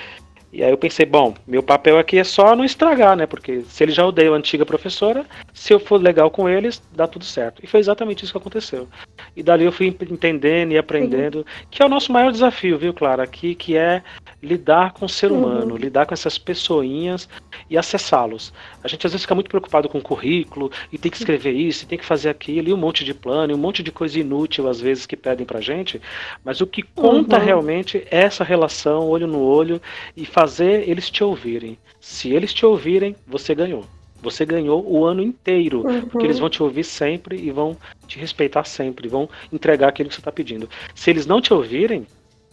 E 0.53 0.63
aí 0.63 0.71
eu 0.71 0.79
pensei, 0.79 1.05
bom, 1.05 1.35
meu 1.47 1.63
papel 1.63 1.99
aqui 1.99 2.19
é 2.19 2.25
só 2.25 2.57
não 2.57 2.65
estragar, 2.65 3.15
né? 3.15 3.27
Porque 3.27 3.61
se 3.69 3.85
ele 3.85 3.93
já 3.93 4.07
odeia 4.07 4.31
a 4.31 4.35
antiga 4.35 4.65
professora, 4.65 5.26
se 5.53 5.73
eu 5.73 5.79
for 5.79 6.00
legal 6.00 6.31
com 6.31 6.49
eles, 6.49 6.83
dá 6.95 7.07
tudo 7.07 7.26
certo. 7.26 7.62
E 7.62 7.67
foi 7.67 7.79
exatamente 7.79 8.25
isso 8.25 8.33
que 8.33 8.38
aconteceu. 8.38 8.88
E 9.37 9.43
dali 9.43 9.65
eu 9.65 9.73
fui 9.73 9.87
entendendo 9.87 10.73
e 10.73 10.79
aprendendo, 10.79 11.38
Sim. 11.38 11.67
que 11.71 11.83
é 11.83 11.87
o 11.87 11.91
nosso 11.91 12.11
maior 12.11 12.33
desafio, 12.33 12.79
viu, 12.79 12.95
Clara? 12.95 13.23
Aqui, 13.23 13.55
que 13.55 13.76
é 13.76 14.03
lidar 14.43 14.93
com 14.93 15.05
o 15.05 15.09
ser 15.09 15.31
humano, 15.31 15.73
uhum. 15.73 15.76
lidar 15.76 16.07
com 16.07 16.15
essas 16.15 16.38
pessoinhas 16.38 17.29
e 17.69 17.76
acessá-los. 17.76 18.53
A 18.83 18.88
gente 18.88 19.07
às 19.07 19.12
vezes 19.12 19.25
fica 19.25 19.35
muito 19.35 19.50
preocupado 19.50 19.88
com 19.88 19.99
o 19.99 20.03
currículo 20.03 20.71
e 20.91 20.97
tem 20.97 21.11
que 21.11 21.19
escrever 21.19 21.53
isso, 21.53 21.85
e 21.85 21.87
tem 21.87 21.99
que 21.99 22.05
fazer 22.05 22.31
aquilo, 22.31 22.69
e 22.69 22.73
um 22.73 22.79
monte 22.79 23.05
de 23.05 23.12
plano, 23.12 23.53
e 23.53 23.55
um 23.55 23.59
monte 23.59 23.83
de 23.83 23.91
coisa 23.91 24.19
inútil 24.19 24.69
às 24.69 24.81
vezes 24.81 25.05
que 25.05 25.17
pedem 25.17 25.45
pra 25.45 25.61
gente, 25.61 26.00
mas 26.45 26.61
o 26.61 26.67
que 26.67 26.83
conta 26.83 27.38
uhum. 27.38 27.45
realmente 27.45 28.07
é 28.11 28.23
essa 28.23 28.45
relação 28.45 29.09
olho 29.09 29.26
no 29.26 29.41
olho 29.41 29.81
e 30.17 30.25
fazer 30.25 30.46
eles 30.61 31.11
te 31.11 31.23
ouvirem. 31.23 31.79
Se 32.00 32.33
eles 32.33 32.53
te 32.55 32.65
ouvirem, 32.65 33.15
você 33.26 33.55
ganhou. 33.55 33.85
Você 34.23 34.45
ganhou 34.45 34.85
o 34.87 35.05
ano 35.05 35.23
inteiro, 35.23 35.87
uhum. 35.87 36.03
porque 36.03 36.26
eles 36.26 36.38
vão 36.38 36.49
te 36.49 36.62
ouvir 36.62 36.85
sempre 36.85 37.37
e 37.37 37.50
vão 37.50 37.76
te 38.07 38.19
respeitar 38.19 38.65
sempre, 38.65 39.09
vão 39.09 39.29
entregar 39.53 39.88
aquilo 39.88 40.09
que 40.09 40.15
você 40.15 40.21
está 40.21 40.33
pedindo. 40.33 40.69
Se 40.95 41.11
eles 41.11 41.26
não 41.26 41.41
te 41.41 41.53
ouvirem, 41.53 42.07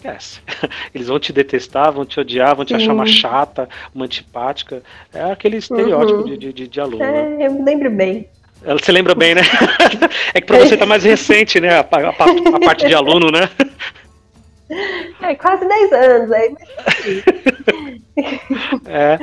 esquece. 0.03 0.41
Eles 0.93 1.07
vão 1.07 1.19
te 1.19 1.31
detestar, 1.31 1.91
vão 1.91 2.05
te 2.05 2.19
odiar, 2.19 2.55
vão 2.55 2.65
te 2.65 2.69
Sim. 2.69 2.75
achar 2.75 2.93
uma 2.93 3.05
chata, 3.05 3.69
uma 3.95 4.05
antipática. 4.05 4.83
É 5.13 5.23
aquele 5.31 5.57
estereótipo 5.57 6.19
uhum. 6.19 6.37
de, 6.37 6.53
de, 6.53 6.67
de, 6.67 6.81
aluno. 6.81 7.03
É, 7.03 7.47
eu 7.47 7.53
me 7.53 7.63
lembro 7.63 7.89
bem. 7.89 8.27
Você 8.65 8.91
lembra 8.91 9.13
bem, 9.13 9.35
né? 9.35 9.41
é 10.33 10.39
que 10.39 10.47
pra 10.47 10.59
você 10.59 10.77
tá 10.77 10.85
mais 10.85 11.03
recente, 11.03 11.59
né? 11.59 11.79
A, 11.79 11.79
a, 11.79 12.09
a 12.09 12.59
parte 12.59 12.87
de 12.87 12.93
aluno, 12.93 13.29
né? 13.31 13.49
É, 15.21 15.35
quase 15.35 15.67
10 15.67 15.93
anos 15.93 16.31
aí. 16.31 16.55
é. 18.85 19.19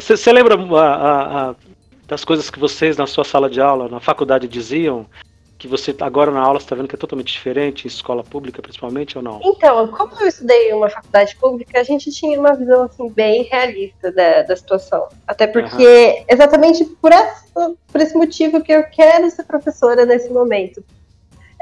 Você 0.00 0.32
lembra 0.32 0.54
a, 0.54 1.50
a, 1.50 1.54
das 2.06 2.24
coisas 2.24 2.50
que 2.50 2.58
vocês 2.58 2.96
na 2.96 3.06
sua 3.06 3.24
sala 3.24 3.48
de 3.50 3.60
aula, 3.60 3.88
na 3.88 4.00
faculdade, 4.00 4.48
diziam? 4.48 5.06
que 5.62 5.68
você 5.68 5.94
agora 6.00 6.32
na 6.32 6.40
aula 6.40 6.58
está 6.58 6.74
vendo 6.74 6.88
que 6.88 6.96
é 6.96 6.98
totalmente 6.98 7.32
diferente, 7.32 7.84
em 7.84 7.86
escola 7.86 8.24
pública 8.24 8.60
principalmente 8.60 9.16
ou 9.16 9.22
não? 9.22 9.38
Então, 9.44 9.86
como 9.86 10.10
eu 10.20 10.26
estudei 10.26 10.70
em 10.70 10.74
uma 10.74 10.90
faculdade 10.90 11.36
pública, 11.36 11.78
a 11.78 11.84
gente 11.84 12.10
tinha 12.10 12.36
uma 12.36 12.56
visão 12.56 12.82
assim 12.82 13.08
bem 13.08 13.44
realista 13.44 14.10
da, 14.10 14.42
da 14.42 14.56
situação. 14.56 15.06
Até 15.24 15.46
porque 15.46 15.86
uhum. 15.86 16.24
exatamente 16.28 16.84
por, 16.84 17.12
essa, 17.12 17.74
por 17.92 18.00
esse 18.00 18.16
motivo 18.16 18.60
que 18.60 18.72
eu 18.72 18.82
quero 18.90 19.30
ser 19.30 19.44
professora 19.44 20.04
nesse 20.04 20.30
momento. 20.30 20.82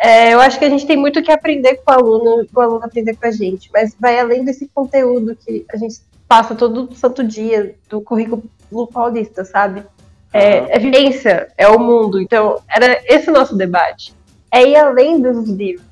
É, 0.03 0.33
eu 0.33 0.41
acho 0.41 0.59
que 0.59 0.65
a 0.65 0.71
gente 0.71 0.87
tem 0.87 0.97
muito 0.97 1.23
que 1.23 1.31
aprender 1.31 1.77
com 1.77 1.93
o 1.93 1.95
aluno, 1.95 2.47
com 2.53 2.61
o 2.61 2.63
aluno 2.63 2.85
aprender 2.85 3.15
com 3.17 3.27
a 3.27 3.31
gente, 3.31 3.69
mas 3.71 3.95
vai 4.01 4.19
além 4.19 4.43
desse 4.43 4.67
conteúdo 4.75 5.37
que 5.37 5.67
a 5.71 5.77
gente 5.77 6.01
passa 6.27 6.55
todo 6.55 6.95
santo 6.95 7.23
dia 7.23 7.75
do 7.87 8.01
currículo 8.01 8.43
paulista, 8.91 9.45
sabe? 9.45 9.85
É, 10.33 10.61
uhum. 10.61 10.67
é 10.71 10.79
vivência, 10.79 11.49
é 11.59 11.69
o 11.69 11.79
mundo. 11.79 12.19
Então, 12.19 12.63
era 12.67 13.03
esse 13.05 13.29
o 13.29 13.33
nosso 13.33 13.55
debate. 13.55 14.15
É 14.51 14.67
ir 14.67 14.77
além 14.77 15.21
dos 15.21 15.47
livros. 15.49 15.87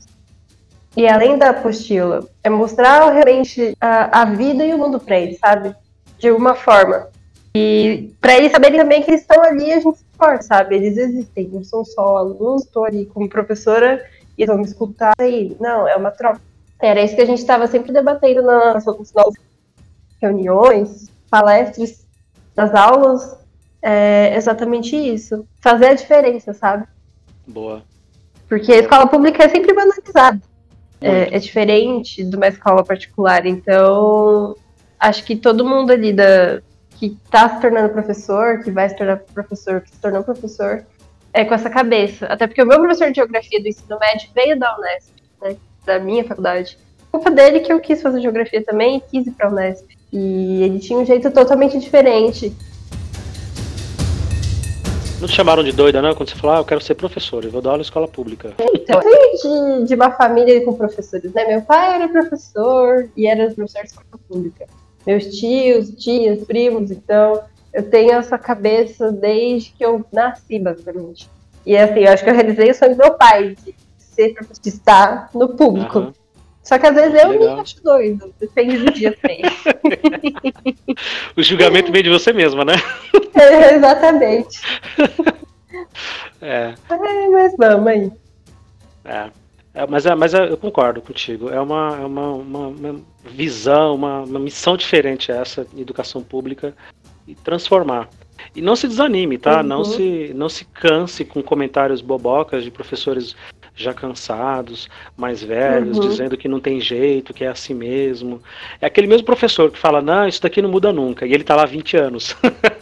E 0.97 1.07
além 1.07 1.37
da 1.37 1.51
apostila. 1.51 2.27
É 2.43 2.49
mostrar 2.49 3.13
realmente 3.13 3.77
a, 3.79 4.23
a 4.23 4.25
vida 4.25 4.65
e 4.65 4.73
o 4.73 4.79
mundo 4.79 4.99
para 4.99 5.19
eles, 5.19 5.39
sabe? 5.39 5.75
De 6.19 6.29
alguma 6.29 6.55
forma. 6.55 7.09
E 7.59 8.15
para 8.21 8.37
eles 8.37 8.53
saberem 8.53 8.79
também 8.79 9.03
que 9.03 9.11
eles 9.11 9.23
estão 9.23 9.43
ali 9.43 9.73
a 9.73 9.81
gente 9.81 9.99
se 9.99 10.05
importa, 10.15 10.43
sabe? 10.43 10.77
Eles 10.77 10.97
existem, 10.97 11.49
não 11.49 11.65
são 11.65 11.85
só 11.85 12.19
alunos, 12.19 12.65
estou 12.65 12.85
ali 12.85 13.07
como 13.07 13.29
professora 13.29 14.05
e 14.37 14.47
vão 14.47 14.59
me 14.59 14.65
escutar 14.65 15.15
aí. 15.19 15.57
Não, 15.59 15.87
é 15.89 15.97
uma 15.97 16.11
troca. 16.11 16.41
Era 16.81 17.03
isso 17.03 17.17
que 17.17 17.23
a 17.23 17.27
gente 17.27 17.41
estava 17.41 17.67
sempre 17.67 17.93
debatendo 17.93 18.43
nas 18.43 18.85
nossas 18.85 19.35
reuniões, 20.23 21.11
palestras, 21.29 22.07
nas 22.57 22.75
aulas. 22.75 23.37
É 23.83 24.37
exatamente 24.37 24.97
isso. 24.97 25.47
Fazer 25.61 25.87
a 25.87 25.95
diferença, 25.95 26.53
sabe? 26.53 26.87
Boa. 27.47 27.83
Porque 28.49 28.73
a 28.73 28.79
escola 28.79 29.07
pública 29.07 29.45
é 29.45 29.49
sempre 29.49 29.75
banalizada. 29.75 30.41
É, 31.01 31.37
é, 31.37 31.39
diferente 31.39 32.25
de 32.25 32.37
uma 32.37 32.49
escola 32.49 32.85
particular. 32.85 33.47
Então, 33.47 34.57
acho 34.99 35.25
que 35.25 35.37
todo 35.37 35.65
mundo 35.65 35.93
ali 35.93 36.13
da, 36.13 36.61
que 36.99 37.17
está 37.25 37.49
se 37.49 37.61
tornando 37.61 37.91
professor, 37.91 38.61
que 38.63 38.71
vai 38.71 38.89
se 38.89 38.97
tornar 38.97 39.19
professor, 39.19 39.81
que 39.81 39.91
se 39.91 40.01
tornou 40.01 40.25
professor, 40.25 40.85
é 41.33 41.45
com 41.45 41.55
essa 41.55 41.71
cabeça. 41.71 42.27
Até 42.27 42.47
porque 42.47 42.63
o 42.63 42.67
meu 42.67 42.79
professor 42.79 43.09
de 43.11 43.17
geografia 43.17 43.61
do 43.61 43.69
ensino 43.69 43.99
médio 43.99 44.29
veio 44.35 44.59
da 44.59 44.77
Unesp, 44.77 45.13
né, 45.41 45.57
da 45.87 45.99
minha 46.01 46.25
faculdade. 46.25 46.77
Culpa 47.13 47.31
dele 47.31 47.61
que 47.61 47.73
eu 47.73 47.81
quis 47.81 48.03
fazer 48.03 48.21
geografia 48.21 48.63
também 48.65 48.97
e 48.97 49.01
quis 49.01 49.27
ir 49.27 49.31
para 49.31 49.47
a 49.47 49.51
Unesp. 49.51 49.87
E 50.13 50.63
ele 50.63 50.79
tinha 50.81 50.99
um 50.99 51.07
jeito 51.07 51.31
totalmente 51.31 51.79
diferente. 51.79 52.53
Não 55.21 55.27
te 55.27 55.35
chamaram 55.35 55.65
de 55.65 55.73
doida, 55.73 56.01
não? 56.01 56.15
Quando 56.15 56.31
você 56.31 56.37
falou, 56.37 56.57
ah, 56.57 56.61
eu 56.61 56.65
quero 56.65 56.81
ser 56.81 56.95
professor, 56.95 57.45
eu 57.45 57.51
vou 57.51 57.61
dar 57.61 57.71
aula 57.71 57.81
em 57.81 57.83
escola 57.83 58.07
pública. 58.07 58.55
Então, 58.73 59.01
eu 59.03 59.81
de, 59.83 59.89
de 59.89 59.95
uma 59.95 60.13
família 60.13 60.65
com 60.65 60.75
professores, 60.75 61.33
né? 61.33 61.45
Meu 61.45 61.63
pai 61.63 61.95
era 61.95 62.09
professor 62.09 63.09
e 63.17 63.27
era 63.27 63.51
professor 63.53 63.83
de 63.83 63.89
escola 63.89 64.21
pública. 64.29 64.67
Meus 65.09 65.25
tios, 65.25 65.89
tias, 65.93 66.45
primos, 66.45 66.91
então 66.91 67.43
eu 67.73 67.83
tenho 67.89 68.13
essa 68.13 68.37
cabeça 68.37 69.11
desde 69.11 69.71
que 69.71 69.83
eu 69.83 70.05
nasci, 70.13 70.59
basicamente. 70.59 71.31
E 71.65 71.75
assim, 71.79 72.01
eu 72.01 72.13
acho 72.13 72.23
que 72.23 72.29
eu 72.29 72.35
realizei 72.35 72.71
o 72.71 72.75
sonho 72.75 72.95
do 72.95 72.99
meu 72.99 73.15
pai, 73.15 73.57
de 73.65 73.75
ser 73.97 74.35
de 74.61 74.69
estar 74.69 75.31
no 75.33 75.49
público. 75.49 75.99
Uhum. 75.99 76.13
Só 76.63 76.79
que 76.79 76.87
às 76.87 76.95
vezes 76.95 77.23
eu 77.23 77.31
Legal. 77.31 77.55
me 77.55 77.61
acho 77.63 77.83
doido, 77.83 78.35
depende 78.39 78.77
do 78.77 78.93
dia 78.93 79.17
também. 79.17 79.41
o 81.35 81.43
julgamento 81.43 81.91
vem 81.91 82.03
de 82.03 82.11
você 82.11 82.31
mesma, 82.31 82.63
né? 82.63 82.75
É, 83.35 83.77
exatamente. 83.77 84.61
É. 86.41 86.75
é. 86.91 87.29
Mas 87.31 87.55
vamos 87.57 87.87
aí. 87.87 88.13
É. 89.05 89.31
é 89.79 89.87
mas, 89.87 90.07
é, 90.07 90.15
mas 90.15 90.35
é, 90.35 90.51
eu 90.51 90.57
concordo 90.57 91.01
contigo. 91.01 91.51
É 91.51 91.61
uma, 91.61 91.97
é 92.01 92.05
uma, 92.05 92.33
uma, 92.33 92.67
uma 92.69 93.01
visão, 93.25 93.95
uma, 93.95 94.23
uma 94.23 94.39
missão 94.41 94.77
diferente 94.77 95.31
essa, 95.31 95.65
educação 95.77 96.21
pública, 96.21 96.75
e 97.29 97.35
transformar. 97.35 98.09
E 98.57 98.61
não 98.61 98.75
se 98.75 98.89
desanime, 98.89 99.39
tá? 99.39 99.59
Uhum. 99.59 99.63
Não, 99.63 99.85
se, 99.85 100.33
não 100.35 100.49
se 100.49 100.65
canse 100.65 101.25
com 101.25 101.43
comentários 101.43 102.01
bobocas 102.01 102.65
de 102.65 102.71
professores 102.71 103.37
já 103.77 103.95
cansados, 103.95 104.89
mais 105.17 105.45
velhos, 105.45 105.99
uhum. 105.99 106.09
dizendo 106.09 106.37
que 106.37 106.49
não 106.49 106.59
tem 106.59 106.81
jeito, 106.81 107.33
que 107.33 107.45
é 107.45 107.49
assim 107.49 107.75
mesmo. 107.75 108.43
É 108.81 108.87
aquele 108.87 109.07
mesmo 109.07 109.25
professor 109.25 109.71
que 109.71 109.79
fala, 109.79 110.03
não, 110.03 110.27
isso 110.27 110.43
daqui 110.43 110.61
não 110.61 110.71
muda 110.71 110.93
nunca, 110.93 111.25
e 111.25 111.33
ele 111.33 111.43
está 111.45 111.55
lá 111.55 111.63
há 111.63 111.67
20 111.67 111.97
anos. 111.97 112.37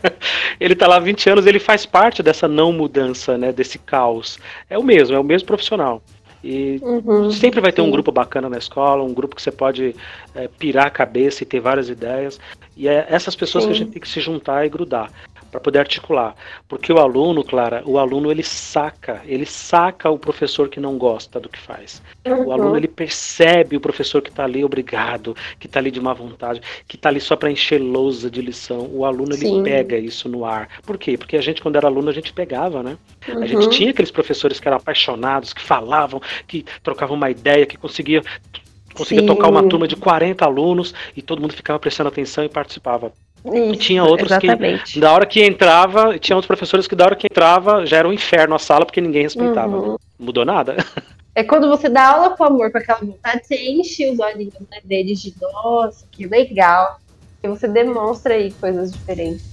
ele 0.58 0.72
está 0.72 0.86
lá 0.86 0.96
há 0.96 1.00
20 1.00 1.28
anos, 1.28 1.46
ele 1.46 1.58
faz 1.58 1.84
parte 1.84 2.22
dessa 2.22 2.48
não 2.48 2.72
mudança, 2.72 3.36
né, 3.36 3.52
desse 3.52 3.78
caos. 3.78 4.38
É 4.70 4.78
o 4.78 4.82
mesmo, 4.82 5.14
é 5.14 5.18
o 5.18 5.24
mesmo 5.24 5.46
profissional. 5.46 6.02
E 6.42 6.78
uhum, 6.82 7.30
sempre 7.30 7.60
vai 7.60 7.72
ter 7.72 7.82
um 7.82 7.90
grupo 7.90 8.12
bacana 8.12 8.48
na 8.48 8.58
escola, 8.58 9.02
um 9.02 9.14
grupo 9.14 9.34
que 9.34 9.42
você 9.42 9.50
pode 9.50 9.94
é, 10.34 10.48
pirar 10.58 10.86
a 10.86 10.90
cabeça 10.90 11.42
e 11.42 11.46
ter 11.46 11.60
várias 11.60 11.88
ideias. 11.88 12.38
E 12.76 12.88
é 12.88 13.06
essas 13.08 13.34
pessoas 13.34 13.64
sim. 13.64 13.70
que 13.70 13.74
a 13.74 13.78
gente 13.78 13.92
tem 13.92 14.02
que 14.02 14.08
se 14.08 14.20
juntar 14.20 14.64
e 14.64 14.68
grudar 14.68 15.10
para 15.56 15.60
poder 15.60 15.78
articular. 15.78 16.34
Porque 16.68 16.92
o 16.92 16.98
aluno, 16.98 17.42
Clara, 17.42 17.82
o 17.86 17.98
aluno 17.98 18.30
ele 18.30 18.42
saca, 18.42 19.22
ele 19.24 19.46
saca 19.46 20.10
o 20.10 20.18
professor 20.18 20.68
que 20.68 20.78
não 20.78 20.98
gosta 20.98 21.40
do 21.40 21.48
que 21.48 21.58
faz. 21.58 22.02
Uhum. 22.26 22.46
O 22.46 22.52
aluno 22.52 22.76
ele 22.76 22.88
percebe 22.88 23.76
o 23.76 23.80
professor 23.80 24.20
que 24.20 24.28
está 24.28 24.44
ali 24.44 24.64
obrigado, 24.64 25.34
que 25.58 25.66
está 25.66 25.80
ali 25.80 25.90
de 25.90 26.00
má 26.00 26.12
vontade, 26.12 26.60
que 26.86 26.96
está 26.96 27.08
ali 27.08 27.20
só 27.20 27.36
para 27.36 27.50
encher 27.50 27.80
lousa 27.80 28.30
de 28.30 28.42
lição. 28.42 28.88
O 28.92 29.04
aluno 29.04 29.34
ele 29.34 29.46
Sim. 29.46 29.62
pega 29.62 29.96
isso 29.96 30.28
no 30.28 30.44
ar. 30.44 30.68
Por 30.84 30.98
quê? 30.98 31.16
Porque 31.16 31.36
a 31.36 31.42
gente 31.42 31.62
quando 31.62 31.76
era 31.76 31.86
aluno 31.86 32.10
a 32.10 32.12
gente 32.12 32.32
pegava, 32.32 32.82
né? 32.82 32.98
Uhum. 33.28 33.42
A 33.42 33.46
gente 33.46 33.64
uhum. 33.64 33.70
tinha 33.70 33.90
aqueles 33.90 34.10
professores 34.10 34.60
que 34.60 34.68
eram 34.68 34.76
apaixonados, 34.76 35.54
que 35.54 35.62
falavam, 35.62 36.20
que 36.46 36.64
trocavam 36.82 37.16
uma 37.16 37.30
ideia, 37.30 37.64
que 37.64 37.78
conseguia 37.78 38.22
conseguia 38.94 39.20
Sim. 39.20 39.26
tocar 39.26 39.48
uma 39.48 39.68
turma 39.68 39.86
de 39.86 39.94
40 39.94 40.42
alunos 40.42 40.94
e 41.14 41.20
todo 41.20 41.40
mundo 41.40 41.52
ficava 41.52 41.78
prestando 41.78 42.08
atenção 42.08 42.42
e 42.44 42.48
participava. 42.48 43.12
Isso, 43.46 43.72
e 43.72 43.76
tinha 43.76 44.04
outros 44.04 44.30
exatamente. 44.30 44.94
que, 44.94 45.00
da 45.00 45.12
hora 45.12 45.26
que 45.26 45.44
entrava, 45.44 46.18
tinha 46.18 46.34
outros 46.34 46.46
professores 46.46 46.86
que 46.86 46.96
da 46.96 47.04
hora 47.04 47.16
que 47.16 47.26
entrava 47.30 47.86
já 47.86 47.98
era 47.98 48.08
um 48.08 48.12
inferno 48.12 48.54
a 48.54 48.58
sala 48.58 48.84
porque 48.84 49.00
ninguém 49.00 49.22
respeitava. 49.22 49.76
Uhum. 49.76 49.96
Mudou 50.18 50.44
nada? 50.44 50.76
É 51.34 51.44
quando 51.44 51.68
você 51.68 51.88
dá 51.88 52.08
aula 52.08 52.30
com 52.30 52.44
amor, 52.44 52.72
com 52.72 52.78
aquela 52.78 52.98
vontade, 52.98 53.46
você 53.46 53.56
enche 53.56 54.10
os 54.10 54.18
olhinhos 54.18 54.54
né, 54.70 54.80
deles 54.82 55.20
de 55.20 55.34
nossa, 55.40 56.06
que 56.10 56.26
legal. 56.26 56.98
E 57.42 57.48
você 57.48 57.68
demonstra 57.68 58.34
aí 58.34 58.50
coisas 58.52 58.90
diferentes. 58.90 59.44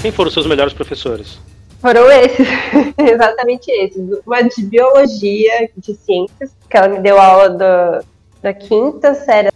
Quem 0.00 0.12
foram 0.12 0.28
os 0.28 0.34
seus 0.34 0.46
melhores 0.46 0.72
professores? 0.72 1.40
Foram 1.80 2.08
esses, 2.12 2.46
exatamente 2.96 3.68
esses. 3.70 4.20
Uma 4.24 4.42
de 4.42 4.64
biologia, 4.64 5.68
de 5.76 5.94
ciências, 5.94 6.52
que 6.70 6.76
ela 6.76 6.88
me 6.88 7.00
deu 7.00 7.20
aula 7.20 7.50
do, 7.50 8.06
da 8.40 8.54
quinta 8.54 9.12
série, 9.14 9.50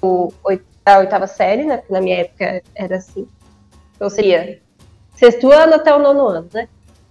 do 0.00 0.32
a 0.86 0.98
oitava 0.98 1.26
série, 1.26 1.64
né? 1.64 1.78
Porque 1.78 1.92
na 1.92 2.00
minha 2.00 2.18
época 2.18 2.62
era 2.74 2.96
assim. 2.96 3.28
Então 3.96 4.08
seria 4.08 4.60
sexto 5.14 5.50
ano 5.50 5.74
até 5.74 5.94
o 5.94 5.98
nono 5.98 6.28
ano, 6.28 6.48
né? 6.52 6.68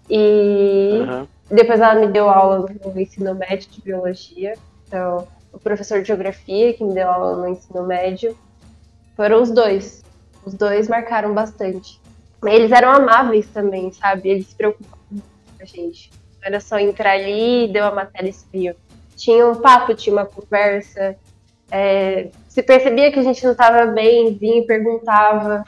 E 0.10 1.00
uhum. 1.02 1.28
depois 1.50 1.80
ela 1.80 1.96
me 1.96 2.08
deu 2.08 2.30
aula 2.30 2.60
no 2.60 3.00
ensino 3.02 3.36
médio 3.36 3.70
de 3.70 3.82
biologia. 3.82 4.54
Então, 4.88 5.28
o 5.52 5.60
professor 5.60 6.02
de 6.02 6.08
geografia 6.08 6.74
que 6.74 6.84
me 6.84 6.94
deu 6.94 7.10
aula 7.10 7.38
no 7.38 7.48
ensino 7.48 7.84
médio 7.84 8.38
foram 9.16 9.42
os 9.42 9.52
dois. 9.52 10.04
Os 10.46 10.54
dois 10.54 10.88
marcaram 10.88 11.34
bastante. 11.34 12.00
Eles 12.46 12.72
eram 12.72 12.92
amáveis 12.92 13.48
também, 13.48 13.92
sabe? 13.92 14.30
Eles 14.30 14.48
se 14.48 14.56
preocupavam 14.56 15.00
com 15.10 15.64
a 15.64 15.66
gente. 15.66 16.12
Era 16.44 16.60
só 16.60 16.78
entrar 16.78 17.14
ali 17.14 17.66
e 17.66 17.74
deu 17.74 17.86
a 17.86 17.92
matéria 17.92 18.32
e 18.54 18.76
Tinha 19.16 19.48
um 19.48 19.56
papo, 19.56 19.96
tinha 19.96 20.16
uma 20.16 20.26
conversa. 20.26 21.18
É, 21.72 22.30
se 22.48 22.64
percebia 22.64 23.12
que 23.12 23.20
a 23.20 23.24
gente 23.24 23.44
não 23.44 23.52
estava 23.52 23.86
bem, 23.88 24.34
vinha 24.34 24.60
e 24.60 24.66
perguntava. 24.66 25.64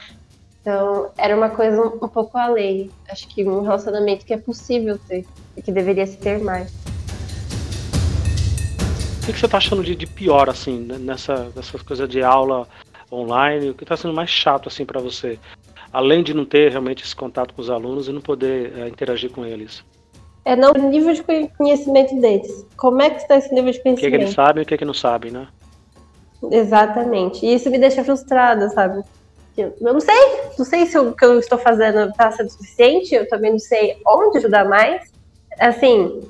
Então, 0.60 1.10
era 1.16 1.36
uma 1.36 1.50
coisa 1.50 1.80
um, 1.80 2.04
um 2.04 2.08
pouco 2.08 2.36
além. 2.36 2.90
Acho 3.10 3.28
que 3.28 3.44
um 3.44 3.62
relacionamento 3.62 4.24
que 4.24 4.34
é 4.34 4.38
possível 4.38 4.98
ter 5.08 5.24
e 5.56 5.62
que 5.62 5.72
deveria 5.72 6.06
se 6.06 6.16
ter 6.16 6.38
mais. 6.40 6.72
O 9.22 9.26
que, 9.30 9.38
você 9.38 9.46
está 9.46 9.58
achando 9.58 9.82
de, 9.82 9.94
de, 9.94 10.06
pior, 10.06 10.48
assim, 10.48 10.80
né, 10.80 10.96
nessa, 10.98 11.52
nessa 11.54 11.78
coisa 11.78 12.08
de 12.08 12.22
aula 12.22 12.66
online? 13.12 13.70
O 13.70 13.74
que 13.74 13.84
está 13.84 13.96
sendo 13.96 14.14
mais 14.14 14.30
chato, 14.30 14.68
assim, 14.68 14.86
para 14.86 15.00
você? 15.00 15.38
Além 15.92 16.22
de 16.22 16.32
não 16.32 16.46
ter 16.46 16.70
realmente 16.70 17.04
esse 17.04 17.14
contato 17.14 17.52
com 17.52 17.60
os 17.60 17.68
alunos 17.68 18.08
e 18.08 18.12
não 18.12 18.22
poder 18.22 18.72
é, 18.78 18.88
interagir 18.88 19.30
com 19.30 19.44
eles. 19.44 19.84
É 20.44 20.56
não 20.56 20.72
o 20.72 20.88
nível 20.88 21.12
de 21.12 21.22
conhecimento 21.58 22.18
deles. 22.18 22.66
Como 22.74 23.02
é 23.02 23.10
que 23.10 23.20
está 23.20 23.36
esse 23.36 23.54
nível 23.54 23.70
de 23.70 23.82
conhecimento? 23.82 23.98
O 23.98 24.00
que, 24.00 24.06
é 24.06 24.10
que 24.10 24.24
eles 24.24 24.34
sabem 24.34 24.62
e 24.62 24.64
o 24.64 24.66
que, 24.66 24.74
é 24.74 24.78
que 24.78 24.84
não 24.84 24.94
sabem, 24.94 25.30
né? 25.30 25.48
Exatamente. 26.50 27.44
E 27.44 27.54
isso 27.54 27.70
me 27.70 27.78
deixa 27.78 28.04
frustrada, 28.04 28.68
sabe? 28.70 29.02
Eu 29.56 29.74
não 29.80 29.98
sei, 29.98 30.14
não 30.56 30.64
sei 30.64 30.86
se 30.86 30.96
o 30.96 31.12
que 31.12 31.24
eu 31.24 31.38
estou 31.38 31.58
fazendo 31.58 32.10
está 32.10 32.30
sendo 32.30 32.50
suficiente, 32.50 33.12
eu 33.14 33.28
também 33.28 33.50
não 33.50 33.58
sei 33.58 34.00
onde 34.06 34.38
ajudar 34.38 34.64
mais. 34.64 35.10
Assim, 35.58 36.22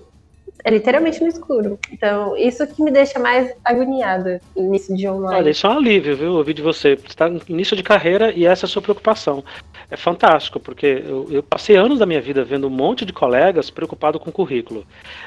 é 0.65 0.71
literalmente 0.71 1.21
no 1.21 1.29
escuro. 1.29 1.79
Então, 1.93 2.37
isso 2.37 2.67
que 2.67 2.83
me 2.83 2.91
deixa 2.91 3.19
mais 3.19 3.53
agoniada 3.65 4.41
no 4.57 4.67
início 4.67 4.97
de 4.97 5.09
online. 5.09 5.37
Olha, 5.37 5.50
isso 5.50 5.67
é 5.67 5.71
um 5.71 5.79
alívio, 5.79 6.17
viu? 6.17 6.33
Ouvir 6.35 6.55
de 6.55 6.62
você. 6.62 6.97
Você 6.97 7.07
está 7.07 7.29
no 7.29 7.41
início 7.49 7.77
de 7.77 7.83
carreira 7.83 8.33
e 8.33 8.45
essa 8.45 8.65
é 8.65 8.67
a 8.67 8.71
sua 8.71 8.83
preocupação. 8.83 9.45
É 9.91 9.97
fantástico, 9.97 10.61
porque 10.61 11.03
eu, 11.07 11.27
eu 11.31 11.43
passei 11.43 11.77
anos 11.77 11.99
da 11.99 12.07
minha 12.07 12.21
vida 12.21 12.45
vendo 12.45 12.67
um 12.67 12.71
monte 12.71 13.05
de 13.05 13.12
colegas 13.12 13.71
preocupados 13.71 14.21
com 14.21 14.31
o 14.31 14.33
currículo. 14.33 14.85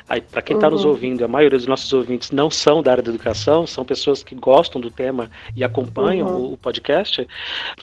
Aí, 0.07 0.21
para 0.21 0.41
quem 0.41 0.55
está 0.55 0.67
uhum. 0.67 0.73
nos 0.73 0.85
ouvindo, 0.85 1.25
a 1.25 1.27
maioria 1.27 1.57
dos 1.57 1.67
nossos 1.67 1.91
ouvintes 1.93 2.31
não 2.31 2.49
são 2.51 2.83
da 2.83 2.91
área 2.91 3.03
da 3.03 3.09
educação, 3.09 3.65
são 3.65 3.83
pessoas 3.83 4.23
que 4.23 4.35
gostam 4.35 4.79
do 4.79 4.91
tema 4.91 5.31
e 5.55 5.63
acompanham 5.63 6.27
uhum. 6.27 6.41
o, 6.41 6.53
o 6.53 6.57
podcast. 6.57 7.27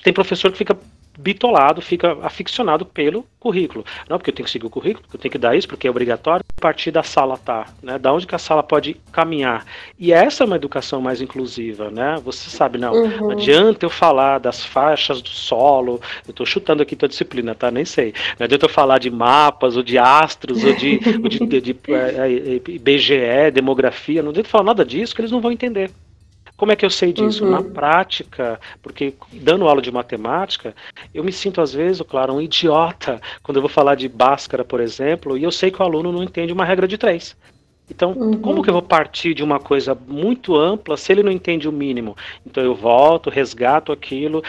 Tem 0.05 0.13
professor 0.13 0.53
que 0.53 0.59
fica 0.59 0.77
bitolado, 1.19 1.83
fica 1.83 2.17
aficionado 2.23 2.87
pelo 2.87 3.27
currículo. 3.41 3.85
Não, 4.09 4.17
porque 4.17 4.31
eu 4.31 4.35
tenho 4.35 4.45
que 4.45 4.51
seguir 4.51 4.67
o 4.67 4.71
currículo, 4.71 5.03
porque 5.03 5.17
eu 5.17 5.21
tenho 5.21 5.33
que 5.33 5.39
dar 5.39 5.57
isso, 5.57 5.67
porque 5.67 5.89
é 5.89 5.91
obrigatório. 5.91 6.45
A 6.57 6.61
partir 6.61 6.91
da 6.91 7.03
sala 7.03 7.37
tá, 7.37 7.67
né? 7.83 7.99
Da 7.99 8.13
onde 8.13 8.27
que 8.27 8.35
a 8.35 8.39
sala 8.39 8.63
pode 8.63 8.95
caminhar. 9.13 9.67
E 9.99 10.13
essa 10.13 10.45
é 10.45 10.47
uma 10.47 10.57
educação 10.57 11.01
mais 11.01 11.21
inclusiva, 11.21 11.91
né? 11.91 12.17
Você 12.25 12.49
sabe, 12.51 12.79
não, 12.79 12.93
uhum. 12.93 13.19
não 13.19 13.31
adianta 13.31 13.85
eu 13.85 13.91
falar 13.91 14.39
das 14.39 14.65
faixas 14.65 15.21
do 15.21 15.29
solo, 15.29 16.01
eu 16.27 16.31
estou 16.31 16.47
chutando 16.47 16.83
aqui 16.83 16.95
tua 16.95 17.09
disciplina, 17.09 17.55
tá? 17.55 17.71
Nem 17.71 17.85
sei. 17.85 18.15
Não 18.39 18.45
adianta 18.45 18.67
eu 18.67 18.71
falar 18.71 18.99
de 18.99 19.11
mapas, 19.11 19.77
ou 19.77 19.83
de 19.83 19.99
astros, 19.99 20.63
ou 20.63 20.75
de, 20.75 21.01
ou 21.23 21.29
de, 21.29 21.39
de, 21.39 21.47
de, 21.61 21.73
de 21.73 21.77
é, 21.93 22.57
é, 22.57 22.79
BGE, 22.79 23.51
demografia, 23.53 24.23
não 24.23 24.31
adianta 24.31 24.49
falar 24.49 24.65
nada 24.65 24.85
disso 24.85 25.15
que 25.15 25.21
eles 25.21 25.33
não 25.33 25.41
vão 25.41 25.51
entender. 25.51 25.91
Como 26.59 26.73
é 26.73 26.77
que 26.77 26.85
eu 26.85 26.91
sei 26.91 27.13
disso? 27.13 27.45
Uhum. 27.45 27.53
Na 27.53 27.63
prática, 27.63 28.61
porque 28.83 29.15
dando 29.33 29.67
aula 29.69 29.81
de 29.81 29.93
matemática, 29.93 30.75
eu 31.15 31.23
me 31.23 31.33
sinto 31.33 31.61
às 31.61 31.73
vezes, 31.73 32.03
claro, 32.03 32.35
um 32.35 32.43
idiota 32.43 33.21
quando 33.45 33.59
eu 33.59 33.63
vou 33.63 33.71
falar 33.71 33.95
de 33.95 34.09
Bhaskara, 34.09 34.65
por 34.65 34.81
exemplo, 34.81 35.39
e 35.39 35.45
eu 35.45 35.53
sei 35.53 35.71
que 35.71 35.81
o 35.81 35.85
aluno 35.85 36.11
não 36.11 36.23
entende 36.23 36.53
uma 36.53 36.65
regra 36.65 36.89
de 36.89 36.99
três. 36.99 37.37
Então, 37.89 38.11
uhum. 38.11 38.41
como 38.41 38.63
que 38.63 38.69
eu 38.69 38.75
vou 38.75 38.83
partir 38.83 39.35
de 39.35 39.43
uma 39.43 39.61
coisa 39.61 39.97
muito 40.07 40.57
ampla 40.57 40.97
se 40.97 41.13
ele 41.13 41.23
não 41.23 41.31
entende 41.31 41.69
o 41.69 41.73
mínimo? 41.73 42.17
Então 42.45 42.63
eu 42.63 42.75
volto, 42.75 43.31
resgato 43.31 43.93
aquilo, 43.93 44.43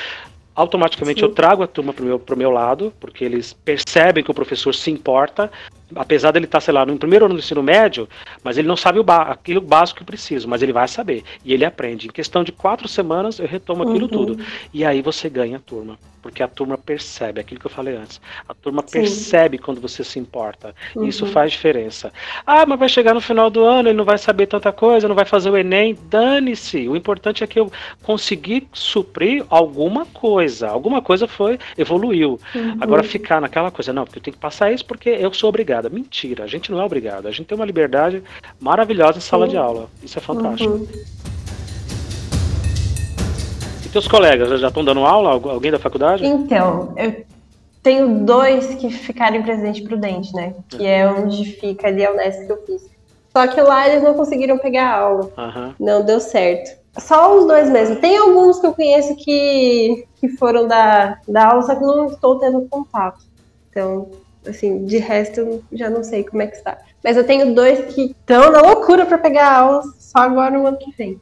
automaticamente 0.55 1.19
Sim. 1.19 1.27
eu 1.27 1.31
trago 1.31 1.61
a 1.61 1.67
turma 1.67 1.93
para 1.93 2.03
o 2.03 2.07
meu, 2.07 2.21
meu 2.35 2.51
lado, 2.51 2.91
porque 2.99 3.23
eles 3.23 3.53
percebem 3.53 4.23
que 4.23 4.31
o 4.31 4.33
professor 4.33 4.73
se 4.73 4.89
importa, 4.89 5.49
apesar 5.95 6.31
dele 6.31 6.45
estar, 6.45 6.59
tá, 6.59 6.61
sei 6.61 6.73
lá, 6.73 6.85
no 6.85 6.97
primeiro 6.97 7.25
ano 7.25 7.35
do 7.35 7.39
ensino 7.39 7.63
médio, 7.63 8.07
mas 8.43 8.57
ele 8.57 8.67
não 8.67 8.77
sabe 8.77 8.99
o 8.99 9.05
aquilo 9.09 9.61
básico 9.61 9.97
que 9.97 10.03
eu 10.03 10.07
preciso, 10.07 10.47
mas 10.47 10.61
ele 10.61 10.73
vai 10.73 10.87
saber. 10.87 11.23
E 11.43 11.53
ele 11.53 11.65
aprende. 11.65 12.07
Em 12.07 12.11
questão 12.11 12.43
de 12.43 12.51
quatro 12.51 12.87
semanas, 12.87 13.39
eu 13.39 13.47
retomo 13.47 13.83
aquilo 13.83 14.03
uhum. 14.03 14.07
tudo. 14.07 14.45
E 14.73 14.85
aí 14.85 15.01
você 15.01 15.29
ganha 15.29 15.57
a 15.57 15.59
turma. 15.59 15.97
Porque 16.21 16.43
a 16.43 16.49
turma 16.49 16.77
percebe, 16.77 17.39
aquilo 17.39 17.61
que 17.61 17.65
eu 17.65 17.71
falei 17.71 17.95
antes. 17.95 18.19
A 18.47 18.53
turma 18.53 18.83
Sim. 18.85 18.99
percebe 18.99 19.57
quando 19.57 19.79
você 19.79 20.03
se 20.03 20.19
importa. 20.19 20.75
Uhum. 20.93 21.07
Isso 21.07 21.25
faz 21.25 21.53
diferença. 21.53 22.11
Ah, 22.45 22.65
mas 22.65 22.77
vai 22.77 22.89
chegar 22.89 23.13
no 23.13 23.21
final 23.21 23.49
do 23.49 23.63
ano, 23.63 23.87
ele 23.87 23.97
não 23.97 24.03
vai 24.03 24.17
saber 24.17 24.47
tanta 24.47 24.71
coisa, 24.71 25.07
não 25.07 25.15
vai 25.15 25.23
fazer 25.23 25.49
o 25.49 25.57
Enem. 25.57 25.97
Dane-se. 26.09 26.89
O 26.89 26.95
importante 26.95 27.41
é 27.41 27.47
que 27.47 27.57
eu 27.57 27.71
consegui 28.03 28.67
suprir 28.73 29.45
alguma 29.49 30.05
coisa. 30.05 30.67
Alguma 30.67 31.01
coisa 31.01 31.25
foi, 31.25 31.57
evoluiu. 31.77 32.37
Uhum. 32.53 32.77
Agora 32.81 33.01
ficar 33.01 33.39
naquela 33.39 33.71
coisa, 33.71 33.93
não, 33.93 34.03
porque 34.03 34.19
eu 34.19 34.23
tenho 34.23 34.35
que 34.35 34.41
passar 34.41 34.73
isso 34.73 34.85
porque 34.85 35.09
eu 35.09 35.33
sou 35.33 35.47
obrigado 35.47 35.78
obrigada. 35.79 35.89
Mentira, 35.89 36.43
a 36.43 36.47
gente 36.47 36.71
não 36.71 36.81
é 36.81 36.85
obrigado. 36.85 37.27
A 37.27 37.31
gente 37.31 37.45
tem 37.45 37.55
uma 37.55 37.65
liberdade 37.65 38.21
maravilhosa 38.59 39.17
em 39.17 39.21
sala 39.21 39.45
Sim. 39.45 39.51
de 39.51 39.57
aula. 39.57 39.89
Isso 40.03 40.17
é 40.17 40.21
fantástico. 40.21 40.73
Uhum. 40.73 40.87
E 43.85 43.89
teus 43.89 44.07
colegas 44.07 44.59
já 44.59 44.67
estão 44.67 44.83
dando 44.83 45.05
aula? 45.05 45.31
Alguém 45.31 45.71
da 45.71 45.79
faculdade? 45.79 46.25
Então, 46.25 46.93
eu 46.97 47.23
tenho 47.81 48.25
dois 48.25 48.75
que 48.75 48.89
ficaram 48.89 49.37
em 49.37 49.43
Presidente 49.43 49.81
Prudente, 49.81 50.33
né? 50.33 50.53
Que 50.67 50.85
é 50.85 51.09
onde 51.09 51.45
fica 51.45 51.87
ali 51.87 52.05
a 52.05 52.11
Unesp 52.11 52.45
que 52.45 52.51
eu 52.51 52.65
fiz. 52.65 52.89
Só 53.31 53.47
que 53.47 53.61
lá 53.61 53.87
eles 53.87 54.03
não 54.03 54.13
conseguiram 54.15 54.57
pegar 54.57 54.91
aula. 54.91 55.31
Uhum. 55.37 55.73
Não 55.79 56.05
deu 56.05 56.19
certo. 56.19 56.77
Só 56.97 57.37
os 57.37 57.45
dois 57.45 57.69
mesmo. 57.69 57.95
Tem 57.97 58.17
alguns 58.17 58.59
que 58.59 58.65
eu 58.65 58.73
conheço 58.73 59.15
que, 59.15 60.05
que 60.17 60.27
foram 60.29 60.67
da, 60.67 61.19
da 61.27 61.47
aula, 61.47 61.61
só 61.61 61.75
que 61.75 61.81
não 61.81 62.07
estou 62.07 62.39
tendo 62.39 62.67
contato. 62.67 63.23
Então, 63.69 64.09
Assim, 64.49 64.85
de 64.85 64.97
resto, 64.97 65.63
já 65.71 65.89
não 65.89 66.03
sei 66.03 66.23
como 66.23 66.41
é 66.41 66.47
que 66.47 66.57
está. 66.57 66.77
Mas 67.03 67.17
eu 67.17 67.23
tenho 67.23 67.53
dois 67.53 67.93
que 67.93 68.15
estão 68.19 68.51
na 68.51 68.61
loucura 68.61 69.05
para 69.05 69.17
pegar 69.17 69.51
aulas 69.51 69.85
só 69.99 70.19
agora 70.19 70.57
no 70.57 70.67
ano 70.67 70.77
que 70.77 70.91
vem. 70.97 71.21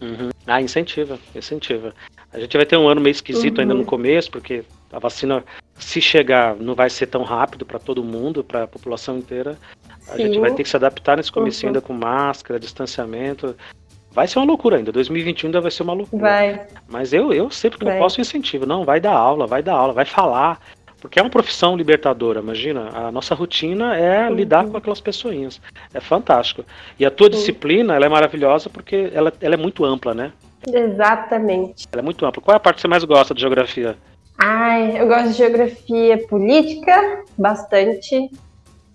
Uhum. 0.00 0.30
Ah, 0.46 0.60
incentiva, 0.60 1.18
incentiva. 1.34 1.94
A 2.32 2.38
gente 2.38 2.56
vai 2.56 2.66
ter 2.66 2.76
um 2.76 2.88
ano 2.88 3.00
meio 3.00 3.12
esquisito 3.12 3.58
uhum. 3.58 3.62
ainda 3.62 3.74
no 3.74 3.84
começo, 3.84 4.30
porque 4.30 4.64
a 4.92 4.98
vacina, 4.98 5.44
se 5.78 6.00
chegar, 6.00 6.56
não 6.56 6.74
vai 6.74 6.90
ser 6.90 7.06
tão 7.06 7.22
rápido 7.22 7.64
para 7.64 7.78
todo 7.78 8.04
mundo, 8.04 8.44
para 8.44 8.64
a 8.64 8.68
população 8.68 9.18
inteira. 9.18 9.56
A 10.08 10.16
Sim. 10.16 10.24
gente 10.24 10.38
vai 10.38 10.52
ter 10.52 10.62
que 10.62 10.68
se 10.68 10.76
adaptar 10.76 11.16
nesse 11.16 11.32
começo 11.32 11.62
uhum. 11.62 11.68
ainda 11.68 11.80
com 11.80 11.92
máscara, 11.92 12.60
distanciamento. 12.60 13.56
Vai 14.10 14.28
ser 14.28 14.38
uma 14.38 14.46
loucura 14.46 14.76
ainda. 14.76 14.92
2021 14.92 15.48
ainda 15.48 15.60
vai 15.60 15.70
ser 15.70 15.82
uma 15.82 15.92
loucura. 15.92 16.22
Vai. 16.22 16.66
Mas 16.86 17.12
eu, 17.12 17.32
eu 17.32 17.50
sempre 17.50 17.78
que 17.78 17.84
vai. 17.84 17.96
eu 17.96 17.98
posso 17.98 18.20
incentivo. 18.20 18.66
Não, 18.66 18.84
vai 18.84 19.00
dar 19.00 19.12
aula, 19.12 19.46
vai 19.46 19.62
dar 19.62 19.74
aula, 19.74 19.92
vai 19.92 20.04
falar. 20.04 20.60
Porque 21.04 21.18
é 21.18 21.22
uma 21.22 21.28
profissão 21.28 21.76
libertadora, 21.76 22.40
imagina. 22.40 22.88
A 22.94 23.12
nossa 23.12 23.34
rotina 23.34 23.94
é 23.94 24.26
uhum. 24.26 24.34
lidar 24.34 24.66
com 24.66 24.74
aquelas 24.78 25.02
pessoinhas. 25.02 25.60
É 25.92 26.00
fantástico. 26.00 26.64
E 26.98 27.04
a 27.04 27.10
tua 27.10 27.26
uhum. 27.26 27.32
disciplina, 27.32 27.94
ela 27.94 28.06
é 28.06 28.08
maravilhosa 28.08 28.70
porque 28.70 29.10
ela, 29.12 29.30
ela 29.38 29.52
é 29.52 29.56
muito 29.58 29.84
ampla, 29.84 30.14
né? 30.14 30.32
Exatamente. 30.66 31.86
Ela 31.92 32.00
é 32.00 32.02
muito 32.02 32.24
ampla. 32.24 32.42
Qual 32.42 32.54
é 32.54 32.56
a 32.56 32.60
parte 32.60 32.76
que 32.76 32.80
você 32.80 32.88
mais 32.88 33.04
gosta 33.04 33.34
de 33.34 33.42
geografia? 33.42 33.98
Ai, 34.38 34.98
eu 34.98 35.06
gosto 35.06 35.28
de 35.28 35.34
geografia 35.34 36.26
política, 36.26 37.22
bastante. 37.36 38.30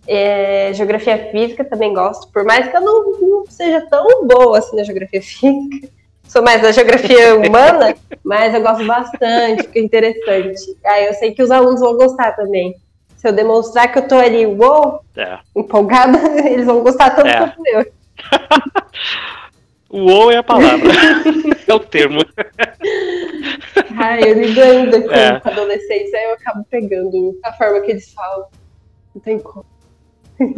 É, 0.07 0.73
geografia 0.73 1.29
física 1.29 1.63
também 1.63 1.93
gosto, 1.93 2.27
por 2.31 2.43
mais 2.43 2.67
que 2.67 2.75
eu 2.75 2.81
não, 2.81 3.19
não 3.19 3.45
seja 3.45 3.81
tão 3.81 4.25
boa 4.25 4.57
assim 4.57 4.75
na 4.75 4.83
geografia 4.83 5.21
física 5.21 5.87
sou 6.29 6.43
mais 6.43 6.61
da 6.61 6.71
geografia 6.71 7.35
humana, 7.41 7.95
mas 8.23 8.53
eu 8.53 8.61
gosto 8.61 8.85
bastante, 8.85 9.63
fica 9.63 9.79
interessante. 9.79 10.77
Aí 10.85 11.07
eu 11.07 11.13
sei 11.15 11.33
que 11.33 11.43
os 11.43 11.51
alunos 11.51 11.81
vão 11.81 11.97
gostar 11.97 12.31
também. 12.33 12.75
Se 13.17 13.27
eu 13.27 13.33
demonstrar 13.33 13.91
que 13.91 13.99
eu 13.99 14.07
tô 14.07 14.15
ali, 14.15 14.45
uou, 14.45 15.01
é. 15.17 15.39
empolgada, 15.55 16.17
eles 16.47 16.65
vão 16.65 16.81
gostar 16.81 17.09
tanto 17.09 17.27
é. 17.27 17.37
quanto 17.37 17.67
eu. 17.67 17.85
Uou 19.91 20.31
é 20.31 20.37
a 20.37 20.43
palavra. 20.43 20.91
é 21.67 21.73
o 21.73 21.79
termo. 21.79 22.19
Ai, 23.97 24.21
eu 24.21 24.33
lidando 24.35 25.01
com, 25.01 25.11
é. 25.11 25.39
com 25.39 25.49
adolescentes, 25.49 26.13
aí 26.13 26.25
eu 26.25 26.33
acabo 26.33 26.63
pegando 26.69 27.35
a 27.43 27.51
forma 27.53 27.81
que 27.81 27.89
eles 27.89 28.13
falam. 28.13 28.45
Não 29.15 29.21
tem 29.21 29.39
como. 29.39 29.65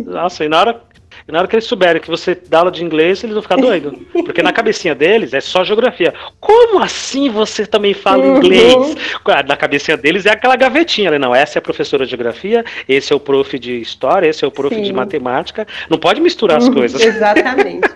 Nossa, 0.06 0.44
e 0.44 0.50
na 0.50 0.60
hora, 0.60 0.82
e 1.28 1.32
na 1.32 1.40
hora 1.40 1.48
que 1.48 1.56
eles 1.56 1.66
souberem 1.66 2.02
que 2.02 2.10
você 2.10 2.36
dá 2.48 2.60
aula 2.60 2.72
de 2.72 2.84
inglês, 2.84 3.24
eles 3.24 3.34
vão 3.34 3.42
ficar 3.42 3.58
doidos. 3.58 3.94
Porque 4.26 4.42
na 4.42 4.52
cabecinha 4.52 4.96
deles 4.96 5.34
é 5.34 5.42
só 5.42 5.64
geografia. 5.64 6.14
Como 6.40 6.82
assim 6.82 7.30
você 7.30 7.66
também 7.66 7.94
fala 7.94 8.24
uhum. 8.24 8.38
inglês? 8.38 8.96
Na 9.48 9.56
cabecinha 9.56 9.98
deles 9.98 10.26
é 10.26 10.32
aquela 10.32 10.56
gavetinha. 10.56 11.12
Né? 11.12 11.20
Não, 11.20 11.34
essa 11.34 11.58
é 11.58 11.60
a 11.60 11.62
professora 11.62 12.06
de 12.06 12.12
geografia, 12.12 12.66
esse 12.88 13.14
é 13.14 13.16
o 13.16 13.20
prof 13.20 13.58
de 13.58 13.82
história, 13.82 14.28
esse 14.28 14.44
é 14.44 14.48
o 14.48 14.52
prof 14.52 14.74
Sim. 14.74 14.82
de 14.82 14.94
matemática. 14.94 15.68
Não 15.90 15.98
pode 15.98 16.22
misturar 16.22 16.58
as 16.58 16.68
uhum, 16.68 16.74
coisas. 16.74 17.02
Exatamente. 17.02 17.90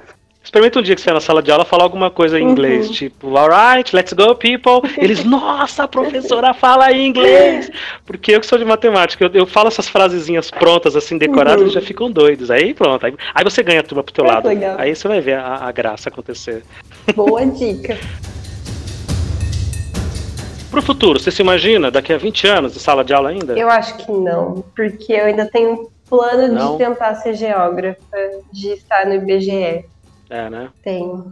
Experimenta 0.45 0.79
um 0.79 0.83
dia 0.83 0.93
que 0.93 1.01
você 1.01 1.05
vai 1.05 1.15
na 1.15 1.21
sala 1.21 1.41
de 1.41 1.49
aula 1.49 1.65
falar 1.65 1.83
alguma 1.83 2.11
coisa 2.11 2.39
em 2.39 2.43
inglês, 2.43 2.85
uhum. 2.85 2.93
tipo, 2.93 3.35
alright, 3.35 3.93
let's 3.95 4.13
go, 4.13 4.35
people. 4.35 4.87
Eles, 4.95 5.23
nossa, 5.23 5.85
a 5.85 5.87
professora 5.87 6.53
fala 6.53 6.91
em 6.91 7.07
inglês. 7.07 7.71
Porque 8.05 8.35
eu 8.35 8.39
que 8.39 8.45
sou 8.45 8.59
de 8.59 8.63
matemática, 8.63 9.25
eu, 9.25 9.31
eu 9.33 9.47
falo 9.47 9.69
essas 9.69 9.89
frasezinhas 9.89 10.51
prontas, 10.51 10.95
assim, 10.95 11.17
decoradas, 11.17 11.55
uhum. 11.55 11.63
eles 11.63 11.73
já 11.73 11.81
ficam 11.81 12.11
doidos. 12.11 12.51
Aí 12.51 12.75
pronto, 12.75 13.03
aí, 13.07 13.15
aí 13.33 13.43
você 13.43 13.63
ganha 13.63 13.79
a 13.79 13.83
turma 13.83 14.03
pro 14.03 14.13
teu 14.13 14.23
é 14.23 14.27
lado. 14.27 14.47
Legal. 14.47 14.75
Aí 14.77 14.95
você 14.95 15.07
vai 15.07 15.19
ver 15.19 15.39
a, 15.39 15.65
a 15.65 15.71
graça 15.71 16.09
acontecer. 16.09 16.63
Boa 17.15 17.43
dica. 17.43 17.97
Pro 20.69 20.81
futuro, 20.81 21.17
você 21.17 21.31
se 21.31 21.41
imagina 21.41 21.89
daqui 21.89 22.11
a 22.11 22.17
20 22.17 22.47
anos 22.47 22.73
de 22.73 22.79
sala 22.79 23.03
de 23.03 23.13
aula 23.13 23.29
ainda? 23.29 23.57
Eu 23.57 23.69
acho 23.69 23.95
que 23.95 24.11
não, 24.11 24.63
porque 24.75 25.13
eu 25.13 25.25
ainda 25.25 25.45
tenho 25.45 25.89
plano 26.09 26.53
não. 26.53 26.73
de 26.73 26.83
tentar 26.83 27.15
ser 27.15 27.33
geógrafa, 27.33 27.99
de 28.51 28.73
estar 28.73 29.05
no 29.05 29.13
IBGE. 29.15 29.85
É, 30.29 30.49
né? 30.49 30.69
Tenho. 30.83 31.31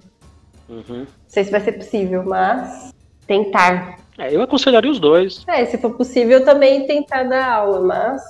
Uhum. 0.70 1.00
Não 1.00 1.08
sei 1.28 1.44
se 1.44 1.52
vai 1.52 1.60
ser 1.60 1.74
possível, 1.74 2.24
mas 2.24 2.94
tentar. 3.28 4.00
É, 4.18 4.34
eu 4.34 4.42
aconselharia 4.42 4.92
os 4.92 5.00
dois. 5.00 5.44
É, 5.48 5.66
se 5.66 5.78
for 5.78 5.96
possível, 5.96 6.44
também 6.44 6.86
tentar 6.86 7.24
dar 7.24 7.52
aula, 7.52 7.82
mas. 7.82 8.22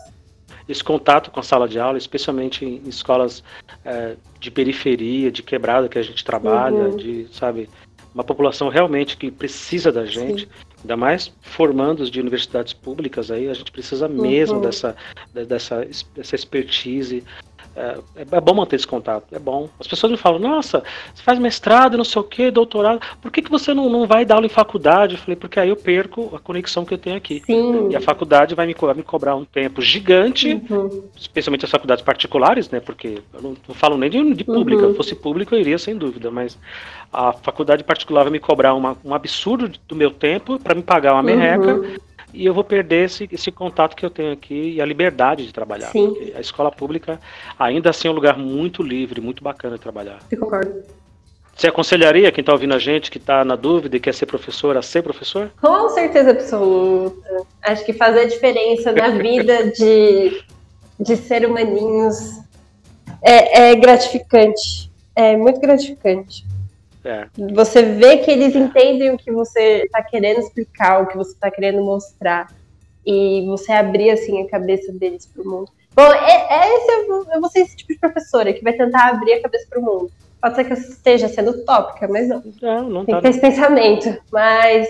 Esse 0.68 0.84
contato 0.84 1.30
com 1.30 1.42
a 1.42 1.44
sala 1.44 1.68
de 1.68 1.78
aula, 1.78 1.98
especialmente 1.98 2.64
em 2.64 2.88
escolas 2.88 3.44
é, 3.84 4.16
de 4.40 4.50
periferia, 4.50 5.30
de 5.30 5.44
quebrada 5.44 5.90
que 5.90 6.00
a 6.00 6.02
gente 6.02 6.24
trabalha, 6.24 6.90
uhum. 6.90 6.96
de, 6.96 7.28
sabe, 7.34 7.70
uma 8.14 8.24
população 8.24 8.70
realmente 8.70 9.18
que 9.18 9.32
precisa 9.32 9.92
da 9.92 10.06
gente, 10.06 10.44
Sim. 10.44 10.50
ainda 10.82 10.96
mais 10.96 11.34
formandos 11.42 12.10
de 12.10 12.22
universidades 12.22 12.72
públicas 12.72 13.30
aí, 13.30 13.50
a 13.50 13.54
gente 13.54 13.72
precisa 13.72 14.08
mesmo 14.08 14.58
uhum. 14.58 14.62
dessa, 14.62 14.96
dessa, 15.34 15.86
dessa 16.16 16.36
expertise, 16.36 17.24
é, 17.76 17.98
é, 18.32 18.42
bom 18.42 18.54
manter 18.54 18.76
esse 18.76 18.86
contato, 18.86 19.26
é 19.32 19.40
bom. 19.40 19.68
As 19.80 19.88
pessoas 19.88 20.12
me 20.12 20.18
falam, 20.18 20.40
nossa, 20.40 20.84
você 21.14 21.24
faz 21.24 21.40
mestrado, 21.40 21.98
não 21.98 22.04
sei 22.04 22.22
o 22.22 22.24
que, 22.24 22.52
doutorado, 22.52 23.02
por 23.22 23.32
que, 23.32 23.42
que 23.42 23.50
você 23.50 23.74
não, 23.74 23.90
não 23.90 24.06
vai 24.06 24.24
dar 24.26 24.36
aula 24.36 24.46
em 24.46 24.50
faculdade? 24.50 25.16
Eu 25.16 25.20
falei, 25.20 25.36
porque 25.36 25.60
aí 25.60 25.70
eu 25.70 25.76
perco 25.76 26.32
a 26.36 26.40
conexão 26.40 26.86
que 26.86 26.94
eu 26.94 26.98
tenho 26.98 27.16
aqui. 27.16 27.42
Sim. 27.46 27.90
E 27.90 27.96
a 27.96 28.02
faculdade 28.02 28.54
vai 28.54 28.68
me, 28.68 28.74
vai 28.74 28.94
me 28.94 29.04
cobrar 29.04 29.36
um 29.36 29.44
tempo 29.44 29.82
gigante, 29.82 30.62
uhum. 30.70 31.04
especialmente 31.16 31.66
as 31.66 31.72
faculdades 31.72 32.04
particulares, 32.04 32.70
né? 32.70 32.80
Porque 32.80 33.22
eu 33.34 33.42
não, 33.42 33.58
não 33.68 33.76
falo 33.76 33.98
nem 33.98 34.10
de, 34.10 34.34
de 34.34 34.44
pública. 34.44 34.84
Uhum. 34.84 34.92
Se 34.92 34.98
fosse 34.98 35.16
público, 35.16 35.56
eu 35.56 35.60
iria 35.60 35.78
sem 35.80 35.98
dúvida, 35.98 36.30
mas 36.30 36.58
a 37.12 37.34
faculdade 37.34 37.84
particular 37.84 38.24
vai 38.24 38.32
me 38.32 38.40
cobrar 38.40 38.76
uma, 38.76 38.96
um 39.04 39.14
absurdo 39.14 39.72
do 39.88 39.96
meu 39.96 40.12
tempo 40.12 40.60
para 40.60 40.76
me 40.76 40.84
pagar 40.84 41.14
uma 41.14 41.24
merreca. 41.24 41.76
Uhum 41.76 41.96
e 42.34 42.46
eu 42.46 42.54
vou 42.54 42.64
perder 42.64 43.06
esse, 43.06 43.30
esse 43.32 43.52
contato 43.52 43.96
que 43.96 44.06
eu 44.06 44.10
tenho 44.10 44.32
aqui 44.32 44.74
e 44.76 44.82
a 44.82 44.86
liberdade 44.86 45.46
de 45.46 45.54
trabalhar. 45.54 45.92
A 46.36 46.40
escola 46.40 46.72
pública 46.72 47.20
ainda 47.60 47.90
assim 47.90 48.08
é 48.08 48.12
um 48.12 48.16
lugar 48.16 48.38
muito 48.38 48.82
livre, 48.82 49.22
muito 49.22 49.44
bacana 49.44 49.76
de 49.76 49.82
trabalhar. 49.82 50.20
Eu 50.32 50.40
concordo. 50.40 50.84
Você 51.56 51.68
aconselharia 51.68 52.32
quem 52.32 52.42
está 52.42 52.52
ouvindo 52.52 52.74
a 52.74 52.80
gente, 52.80 53.12
que 53.12 53.20
está 53.20 53.46
na 53.46 53.56
dúvida 53.56 53.96
e 53.96 54.00
quer 54.00 54.14
ser 54.14 54.26
professor, 54.26 54.76
a 54.76 54.82
ser 54.82 55.04
professor? 55.04 55.52
Com 55.62 55.88
certeza 55.90 56.32
absoluta. 56.32 57.46
Acho 57.62 57.86
que 57.86 57.94
fazer 57.94 58.26
diferença 58.28 58.92
na 58.92 59.10
vida 59.22 59.72
de, 59.72 60.44
de 61.00 61.16
ser 61.16 61.46
humaninhos 61.46 62.40
é, 63.22 63.70
é 63.70 63.76
gratificante. 63.76 64.92
É 65.16 65.38
muito 65.38 65.60
gratificante. 65.60 66.44
É. 67.04 67.28
Você 67.54 67.82
vê 67.82 68.18
que 68.18 68.32
eles 68.32 68.56
entendem 68.56 69.12
o 69.12 69.18
que 69.18 69.32
você 69.32 69.84
está 69.84 70.02
querendo 70.02 70.40
explicar, 70.40 71.02
o 71.02 71.08
que 71.08 71.18
você 71.18 71.34
está 71.34 71.52
querendo 71.52 71.84
mostrar. 71.84 72.48
E 73.06 73.46
você 73.48 73.74
abrir 73.74 74.12
assim 74.12 74.42
a 74.42 74.48
cabeça 74.48 74.92
deles 74.94 75.26
para 75.26 75.44
o 75.44 75.46
mundo. 75.46 75.72
Bom, 75.96 76.12
é, 76.12 76.48
é 76.50 76.76
esse, 76.76 76.92
eu 77.10 77.42
vou 77.42 77.50
ser 77.50 77.60
esse 77.60 77.76
tipo 77.76 77.94
de 77.94 78.00
professora 78.00 78.54
que 78.54 78.64
vai 78.64 78.74
tentar 78.74 79.10
abrir 79.10 79.34
a 79.34 79.42
cabeça 79.42 79.68
para 79.70 79.80
o 79.80 79.84
mundo. 79.84 80.12
Pode 80.42 80.56
ser 80.56 80.64
que 80.66 80.74
eu 80.74 80.78
esteja 80.78 81.28
sendo 81.28 81.52
utópica, 81.52 82.08
mas 82.08 82.28
não. 82.28 82.44
Não, 82.62 82.90
não 82.90 83.06
Tem 83.06 83.16
tá. 83.16 83.22
que 83.22 83.24
ter 83.24 83.30
esse 83.30 83.42
pensamento. 83.42 84.18
Mas 84.32 84.88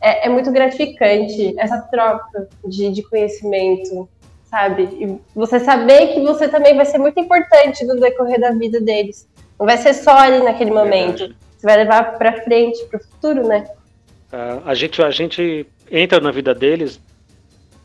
é, 0.00 0.26
é, 0.26 0.28
muito 0.28 0.52
gratificante 0.52 1.54
essa 1.58 1.80
troca 1.90 2.48
de, 2.64 2.90
de 2.90 3.02
conhecimento, 3.02 4.08
sabe? 4.44 4.82
E 4.84 5.20
você 5.34 5.58
saber 5.60 6.08
que 6.08 6.20
você 6.20 6.48
também 6.48 6.76
vai 6.76 6.84
ser 6.84 6.98
muito 6.98 7.18
importante 7.18 7.84
no 7.84 7.98
decorrer 7.98 8.40
da 8.40 8.50
vida 8.50 8.80
deles. 8.80 9.28
Não 9.58 9.66
vai 9.66 9.78
ser 9.78 9.94
só 9.94 10.16
ali 10.16 10.42
naquele 10.42 10.70
momento. 10.70 11.18
Verdade. 11.18 11.36
Você 11.62 11.66
vai 11.68 11.76
levar 11.76 12.18
para 12.18 12.42
frente, 12.42 12.84
para 12.86 12.98
o 12.98 13.04
futuro, 13.04 13.46
né? 13.46 13.64
Uh, 14.32 14.62
a, 14.64 14.74
gente, 14.74 15.00
a 15.00 15.12
gente 15.12 15.64
entra 15.88 16.20
na 16.20 16.32
vida 16.32 16.52
deles, 16.52 17.00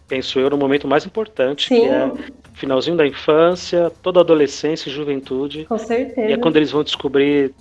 penso 0.08 0.40
eu, 0.40 0.50
no 0.50 0.58
momento 0.58 0.88
mais 0.88 1.06
importante, 1.06 1.68
Sim. 1.68 1.82
que 1.82 1.88
é 1.88 2.12
finalzinho 2.56 2.98
da 2.98 3.06
infância, 3.06 3.92
toda 4.02 4.20
a 4.20 4.24
adolescência 4.24 4.90
e 4.90 4.92
juventude. 4.92 5.66
Com 5.66 5.78
certeza. 5.78 6.28
E 6.28 6.34
é 6.34 6.38
quando 6.38 6.58
eles 6.58 6.72
vão 6.72 6.84
descobrir 6.84 7.54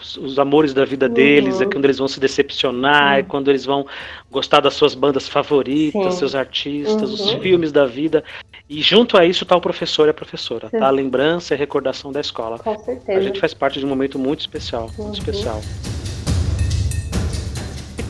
os 0.00 0.38
amores 0.38 0.72
da 0.72 0.84
vida 0.84 1.08
deles, 1.08 1.56
é 1.56 1.64
uhum. 1.64 1.70
é 1.70 1.72
quando 1.72 1.84
eles 1.84 1.98
vão 1.98 2.08
se 2.08 2.20
decepcionar, 2.20 3.14
uhum. 3.14 3.18
é 3.18 3.22
quando 3.22 3.48
eles 3.48 3.64
vão 3.64 3.86
gostar 4.30 4.60
das 4.60 4.74
suas 4.74 4.94
bandas 4.94 5.28
favoritas, 5.28 6.14
Sim. 6.14 6.18
seus 6.18 6.34
artistas, 6.34 7.08
uhum. 7.08 7.14
os 7.14 7.32
filmes 7.42 7.72
da 7.72 7.86
vida. 7.86 8.22
E 8.68 8.80
junto 8.82 9.16
a 9.16 9.24
isso 9.24 9.44
está 9.44 9.56
o 9.56 9.60
professor 9.60 10.06
e 10.06 10.10
a 10.10 10.14
professora, 10.14 10.68
Sim. 10.68 10.78
tá? 10.78 10.86
A 10.86 10.90
lembrança 10.90 11.54
e 11.54 11.56
a 11.56 11.58
recordação 11.58 12.12
da 12.12 12.20
escola. 12.20 12.58
Com 12.58 12.78
certeza. 12.78 13.18
A 13.18 13.22
gente 13.22 13.40
faz 13.40 13.54
parte 13.54 13.78
de 13.78 13.86
um 13.86 13.88
momento 13.88 14.18
muito 14.18 14.40
especial, 14.40 14.82
muito 14.82 15.00
uhum. 15.00 15.12
especial. 15.12 15.60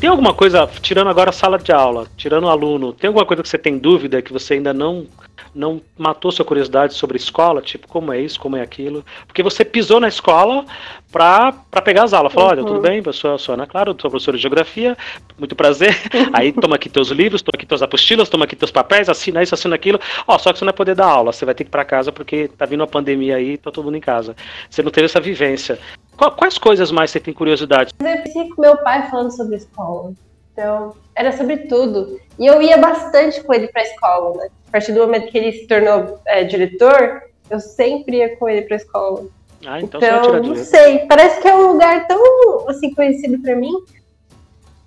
Tem 0.00 0.08
alguma 0.08 0.32
coisa, 0.32 0.68
tirando 0.80 1.08
agora 1.08 1.30
a 1.30 1.32
sala 1.32 1.58
de 1.58 1.72
aula, 1.72 2.06
tirando 2.16 2.44
o 2.44 2.48
aluno, 2.48 2.92
tem 2.92 3.08
alguma 3.08 3.26
coisa 3.26 3.42
que 3.42 3.48
você 3.48 3.58
tem 3.58 3.76
dúvida 3.76 4.22
que 4.22 4.32
você 4.32 4.54
ainda 4.54 4.72
não 4.72 5.06
não 5.54 5.80
matou 5.96 6.30
sua 6.30 6.44
curiosidade 6.44 6.94
sobre 6.94 7.16
escola, 7.16 7.60
tipo, 7.60 7.88
como 7.88 8.12
é 8.12 8.20
isso, 8.20 8.38
como 8.38 8.56
é 8.56 8.62
aquilo? 8.62 9.04
Porque 9.26 9.42
você 9.42 9.64
pisou 9.64 9.98
na 9.98 10.06
escola 10.08 10.64
para 11.10 11.52
pegar 11.82 12.04
as 12.04 12.12
aulas. 12.12 12.32
Falou, 12.32 12.48
uhum. 12.48 12.52
olha, 12.52 12.62
tudo 12.62 12.76
uhum. 12.76 12.82
bem, 12.82 13.02
eu 13.04 13.12
sou, 13.12 13.38
sou 13.38 13.54
Ana 13.54 13.66
Clara, 13.66 13.94
sou 13.98 14.10
professora 14.10 14.36
de 14.36 14.42
geografia, 14.42 14.96
muito 15.38 15.56
prazer. 15.56 15.96
Aí 16.32 16.52
toma 16.52 16.76
aqui 16.76 16.88
teus 16.88 17.08
livros, 17.08 17.42
toma 17.42 17.56
aqui 17.56 17.66
teus 17.66 17.82
apostilas, 17.82 18.28
toma 18.28 18.44
aqui 18.44 18.54
teus 18.54 18.70
papéis, 18.70 19.08
assina 19.08 19.42
isso, 19.42 19.54
assina 19.54 19.74
aquilo. 19.74 19.98
Ó, 20.26 20.38
só 20.38 20.52
que 20.52 20.58
você 20.58 20.64
não 20.64 20.70
vai 20.70 20.76
poder 20.76 20.94
dar 20.94 21.06
aula, 21.06 21.32
você 21.32 21.44
vai 21.44 21.54
ter 21.54 21.64
que 21.64 21.68
ir 21.68 21.72
para 21.72 21.84
casa 21.84 22.12
porque 22.12 22.48
tá 22.48 22.66
vindo 22.66 22.82
a 22.82 22.86
pandemia 22.86 23.36
aí, 23.36 23.56
tá 23.56 23.70
todo 23.70 23.84
mundo 23.84 23.96
em 23.96 24.00
casa. 24.00 24.36
Você 24.68 24.82
não 24.82 24.90
teve 24.90 25.06
essa 25.06 25.20
vivência. 25.20 25.78
Quais 26.18 26.58
coisas 26.58 26.90
mais 26.90 27.12
você 27.12 27.20
tem 27.20 27.32
curiosidade? 27.32 27.92
Eu 28.00 28.04
cresci 28.04 28.48
com 28.48 28.60
meu 28.60 28.76
pai 28.78 29.08
falando 29.08 29.30
sobre 29.30 29.56
escola. 29.56 30.12
Então, 30.52 30.96
era 31.14 31.30
sobre 31.30 31.58
tudo. 31.68 32.20
E 32.36 32.44
eu 32.44 32.60
ia 32.60 32.76
bastante 32.76 33.40
com 33.44 33.54
ele 33.54 33.68
pra 33.68 33.82
escola, 33.82 34.36
né? 34.36 34.48
A 34.68 34.72
partir 34.72 34.92
do 34.92 35.00
momento 35.00 35.30
que 35.30 35.38
ele 35.38 35.52
se 35.52 35.68
tornou 35.68 36.20
é, 36.26 36.42
diretor, 36.42 37.22
eu 37.48 37.60
sempre 37.60 38.16
ia 38.16 38.36
com 38.36 38.48
ele 38.48 38.62
pra 38.62 38.76
escola. 38.76 39.26
Ah, 39.64 39.80
então, 39.80 40.00
então 40.00 40.42
não 40.42 40.56
sei. 40.56 41.06
Parece 41.06 41.40
que 41.40 41.46
é 41.46 41.54
um 41.54 41.72
lugar 41.72 42.06
tão 42.08 42.68
assim 42.68 42.92
conhecido 42.92 43.40
para 43.40 43.54
mim. 43.54 43.72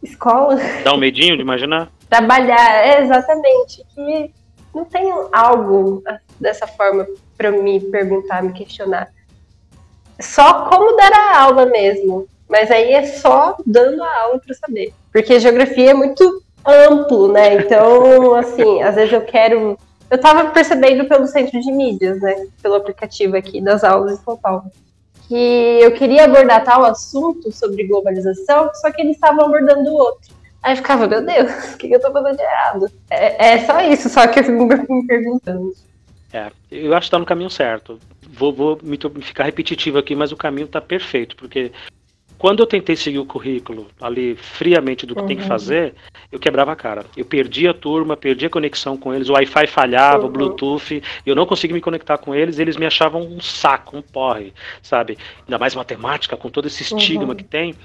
Escola. 0.03 0.57
Dá 0.83 0.93
um 0.93 0.97
medinho 0.97 1.37
de 1.37 1.41
imaginar? 1.41 1.89
Trabalhar, 2.09 2.85
é, 2.85 3.03
exatamente. 3.03 3.85
Que 3.95 4.33
não 4.75 4.83
tem 4.83 5.09
algo 5.31 6.03
dessa 6.39 6.67
forma 6.67 7.07
para 7.37 7.51
me 7.51 7.79
perguntar, 7.79 8.43
me 8.43 8.51
questionar. 8.51 9.09
Só 10.21 10.65
como 10.65 10.95
dar 10.95 11.11
a 11.13 11.41
aula 11.41 11.65
mesmo. 11.65 12.27
Mas 12.49 12.69
aí 12.69 12.91
é 12.91 13.05
só 13.05 13.55
dando 13.65 14.03
a 14.03 14.21
aula 14.23 14.39
para 14.39 14.53
saber. 14.53 14.93
Porque 15.11 15.39
geografia 15.39 15.91
é 15.91 15.93
muito 15.93 16.43
amplo, 16.65 17.31
né? 17.31 17.55
Então, 17.55 18.35
assim, 18.35 18.81
às 18.81 18.95
vezes 18.95 19.13
eu 19.13 19.21
quero. 19.21 19.77
Eu 20.09 20.17
estava 20.17 20.49
percebendo 20.49 21.05
pelo 21.05 21.25
centro 21.25 21.59
de 21.61 21.71
mídias, 21.71 22.19
né? 22.19 22.45
Pelo 22.61 22.75
aplicativo 22.75 23.37
aqui 23.37 23.61
das 23.61 23.83
aulas 23.83 24.19
em 24.19 24.23
São 24.23 24.35
Paulo. 24.35 24.63
Que 25.29 25.79
eu 25.81 25.93
queria 25.93 26.25
abordar 26.25 26.63
tal 26.65 26.83
assunto 26.83 27.49
sobre 27.53 27.87
globalização, 27.87 28.69
só 28.73 28.91
que 28.91 29.01
eles 29.01 29.15
estavam 29.15 29.45
abordando 29.45 29.93
outro. 29.93 30.35
Aí 30.61 30.73
eu 30.73 30.77
ficava, 30.77 31.07
meu 31.07 31.25
Deus, 31.25 31.49
o 31.73 31.77
que 31.77 31.89
eu 31.89 31.95
estou 31.95 32.11
fazendo 32.11 32.35
de 32.35 32.43
errado? 32.43 32.91
É, 33.09 33.53
é, 33.53 33.65
só 33.65 33.79
isso, 33.81 34.09
só 34.09 34.27
que 34.27 34.41
eu 34.41 34.43
fico 34.43 34.93
me 34.93 35.07
perguntando. 35.07 35.73
É, 36.33 36.51
eu 36.71 36.93
acho 36.93 37.05
que 37.05 37.07
está 37.07 37.19
no 37.19 37.25
caminho 37.25 37.49
certo. 37.49 37.99
Vou, 38.29 38.53
vou 38.53 38.79
me, 38.81 38.97
ficar 39.21 39.43
repetitivo 39.43 39.97
aqui, 39.97 40.15
mas 40.15 40.31
o 40.31 40.37
caminho 40.37 40.65
está 40.65 40.79
perfeito, 40.79 41.35
porque 41.35 41.71
quando 42.41 42.61
eu 42.61 42.65
tentei 42.65 42.95
seguir 42.95 43.19
o 43.19 43.25
currículo 43.25 43.87
ali 44.01 44.35
friamente 44.35 45.05
do 45.05 45.13
que 45.13 45.21
uhum. 45.21 45.27
tem 45.27 45.37
que 45.37 45.43
uhum. 45.43 45.47
fazer, 45.47 45.93
eu 46.31 46.39
quebrava 46.39 46.71
a 46.71 46.75
cara. 46.75 47.05
Eu 47.15 47.23
perdi 47.23 47.67
a 47.67 47.73
turma, 47.73 48.17
perdi 48.17 48.47
a 48.47 48.49
conexão 48.49 48.97
com 48.97 49.13
eles, 49.13 49.29
o 49.29 49.33
Wi-Fi 49.33 49.67
falhava, 49.67 50.23
uhum. 50.23 50.25
o 50.25 50.31
Bluetooth, 50.31 51.03
eu 51.23 51.35
não 51.35 51.45
conseguia 51.45 51.75
me 51.75 51.81
conectar 51.81 52.17
com 52.17 52.33
eles, 52.33 52.57
eles 52.57 52.77
me 52.77 52.85
achavam 52.87 53.21
um 53.21 53.39
saco, 53.39 53.95
um 53.95 54.01
porre, 54.01 54.53
sabe? 54.81 55.19
Ainda 55.45 55.59
mais 55.59 55.75
matemática, 55.75 56.35
com 56.35 56.49
todo 56.49 56.65
esse 56.65 56.81
estigma 56.81 57.27
uhum. 57.27 57.35
que 57.35 57.43
tem. 57.43 57.75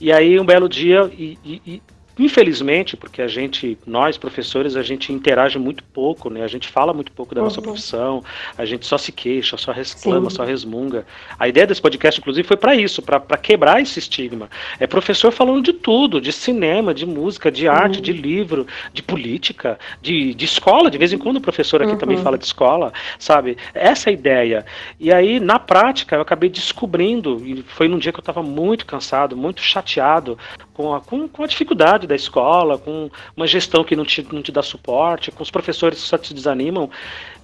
E 0.00 0.10
aí, 0.10 0.40
um 0.40 0.46
belo 0.46 0.66
dia, 0.66 1.10
e, 1.12 1.36
e, 1.44 1.82
Infelizmente, 2.20 2.98
porque 2.98 3.22
a 3.22 3.26
gente, 3.26 3.78
nós 3.86 4.18
professores, 4.18 4.76
a 4.76 4.82
gente 4.82 5.10
interage 5.10 5.58
muito 5.58 5.82
pouco, 5.82 6.28
né? 6.28 6.42
A 6.42 6.46
gente 6.46 6.68
fala 6.68 6.92
muito 6.92 7.10
pouco 7.12 7.34
da 7.34 7.40
uhum. 7.40 7.46
nossa 7.46 7.62
profissão, 7.62 8.22
a 8.58 8.66
gente 8.66 8.84
só 8.84 8.98
se 8.98 9.10
queixa, 9.10 9.56
só 9.56 9.72
reclama, 9.72 10.28
Sim. 10.28 10.36
só 10.36 10.44
resmunga. 10.44 11.06
A 11.38 11.48
ideia 11.48 11.66
desse 11.66 11.80
podcast, 11.80 12.20
inclusive, 12.20 12.46
foi 12.46 12.58
para 12.58 12.76
isso, 12.76 13.00
para 13.00 13.38
quebrar 13.38 13.80
esse 13.80 13.98
estigma. 13.98 14.50
É 14.78 14.86
professor 14.86 15.32
falando 15.32 15.62
de 15.62 15.72
tudo, 15.72 16.20
de 16.20 16.30
cinema, 16.30 16.92
de 16.92 17.06
música, 17.06 17.50
de 17.50 17.66
arte, 17.66 17.96
uhum. 17.96 18.02
de 18.02 18.12
livro, 18.12 18.66
de 18.92 19.02
política, 19.02 19.78
de, 20.02 20.34
de 20.34 20.44
escola. 20.44 20.90
De 20.90 20.98
vez 20.98 21.14
em 21.14 21.18
quando 21.18 21.38
o 21.38 21.40
professor 21.40 21.80
aqui 21.80 21.92
uhum. 21.92 21.98
também 21.98 22.18
fala 22.18 22.36
de 22.36 22.44
escola, 22.44 22.92
sabe? 23.18 23.56
Essa 23.72 24.10
é 24.10 24.10
a 24.10 24.12
ideia. 24.12 24.66
E 24.98 25.10
aí, 25.10 25.40
na 25.40 25.58
prática, 25.58 26.16
eu 26.16 26.20
acabei 26.20 26.50
descobrindo, 26.50 27.40
e 27.46 27.62
foi 27.62 27.88
num 27.88 27.98
dia 27.98 28.12
que 28.12 28.18
eu 28.18 28.22
estava 28.22 28.42
muito 28.42 28.84
cansado, 28.84 29.34
muito 29.34 29.62
chateado 29.62 30.36
com 30.80 30.94
a, 30.94 31.00
com, 31.00 31.28
com 31.28 31.42
a 31.42 31.46
dificuldade 31.46 32.09
da 32.10 32.14
escola, 32.14 32.76
com 32.76 33.10
uma 33.36 33.46
gestão 33.46 33.82
que 33.82 33.96
não 33.96 34.04
te, 34.04 34.26
não 34.30 34.42
te 34.42 34.52
dá 34.52 34.62
suporte, 34.62 35.30
com 35.30 35.42
os 35.42 35.50
professores 35.50 36.02
que 36.02 36.06
só 36.06 36.18
te 36.18 36.34
desanimam. 36.34 36.90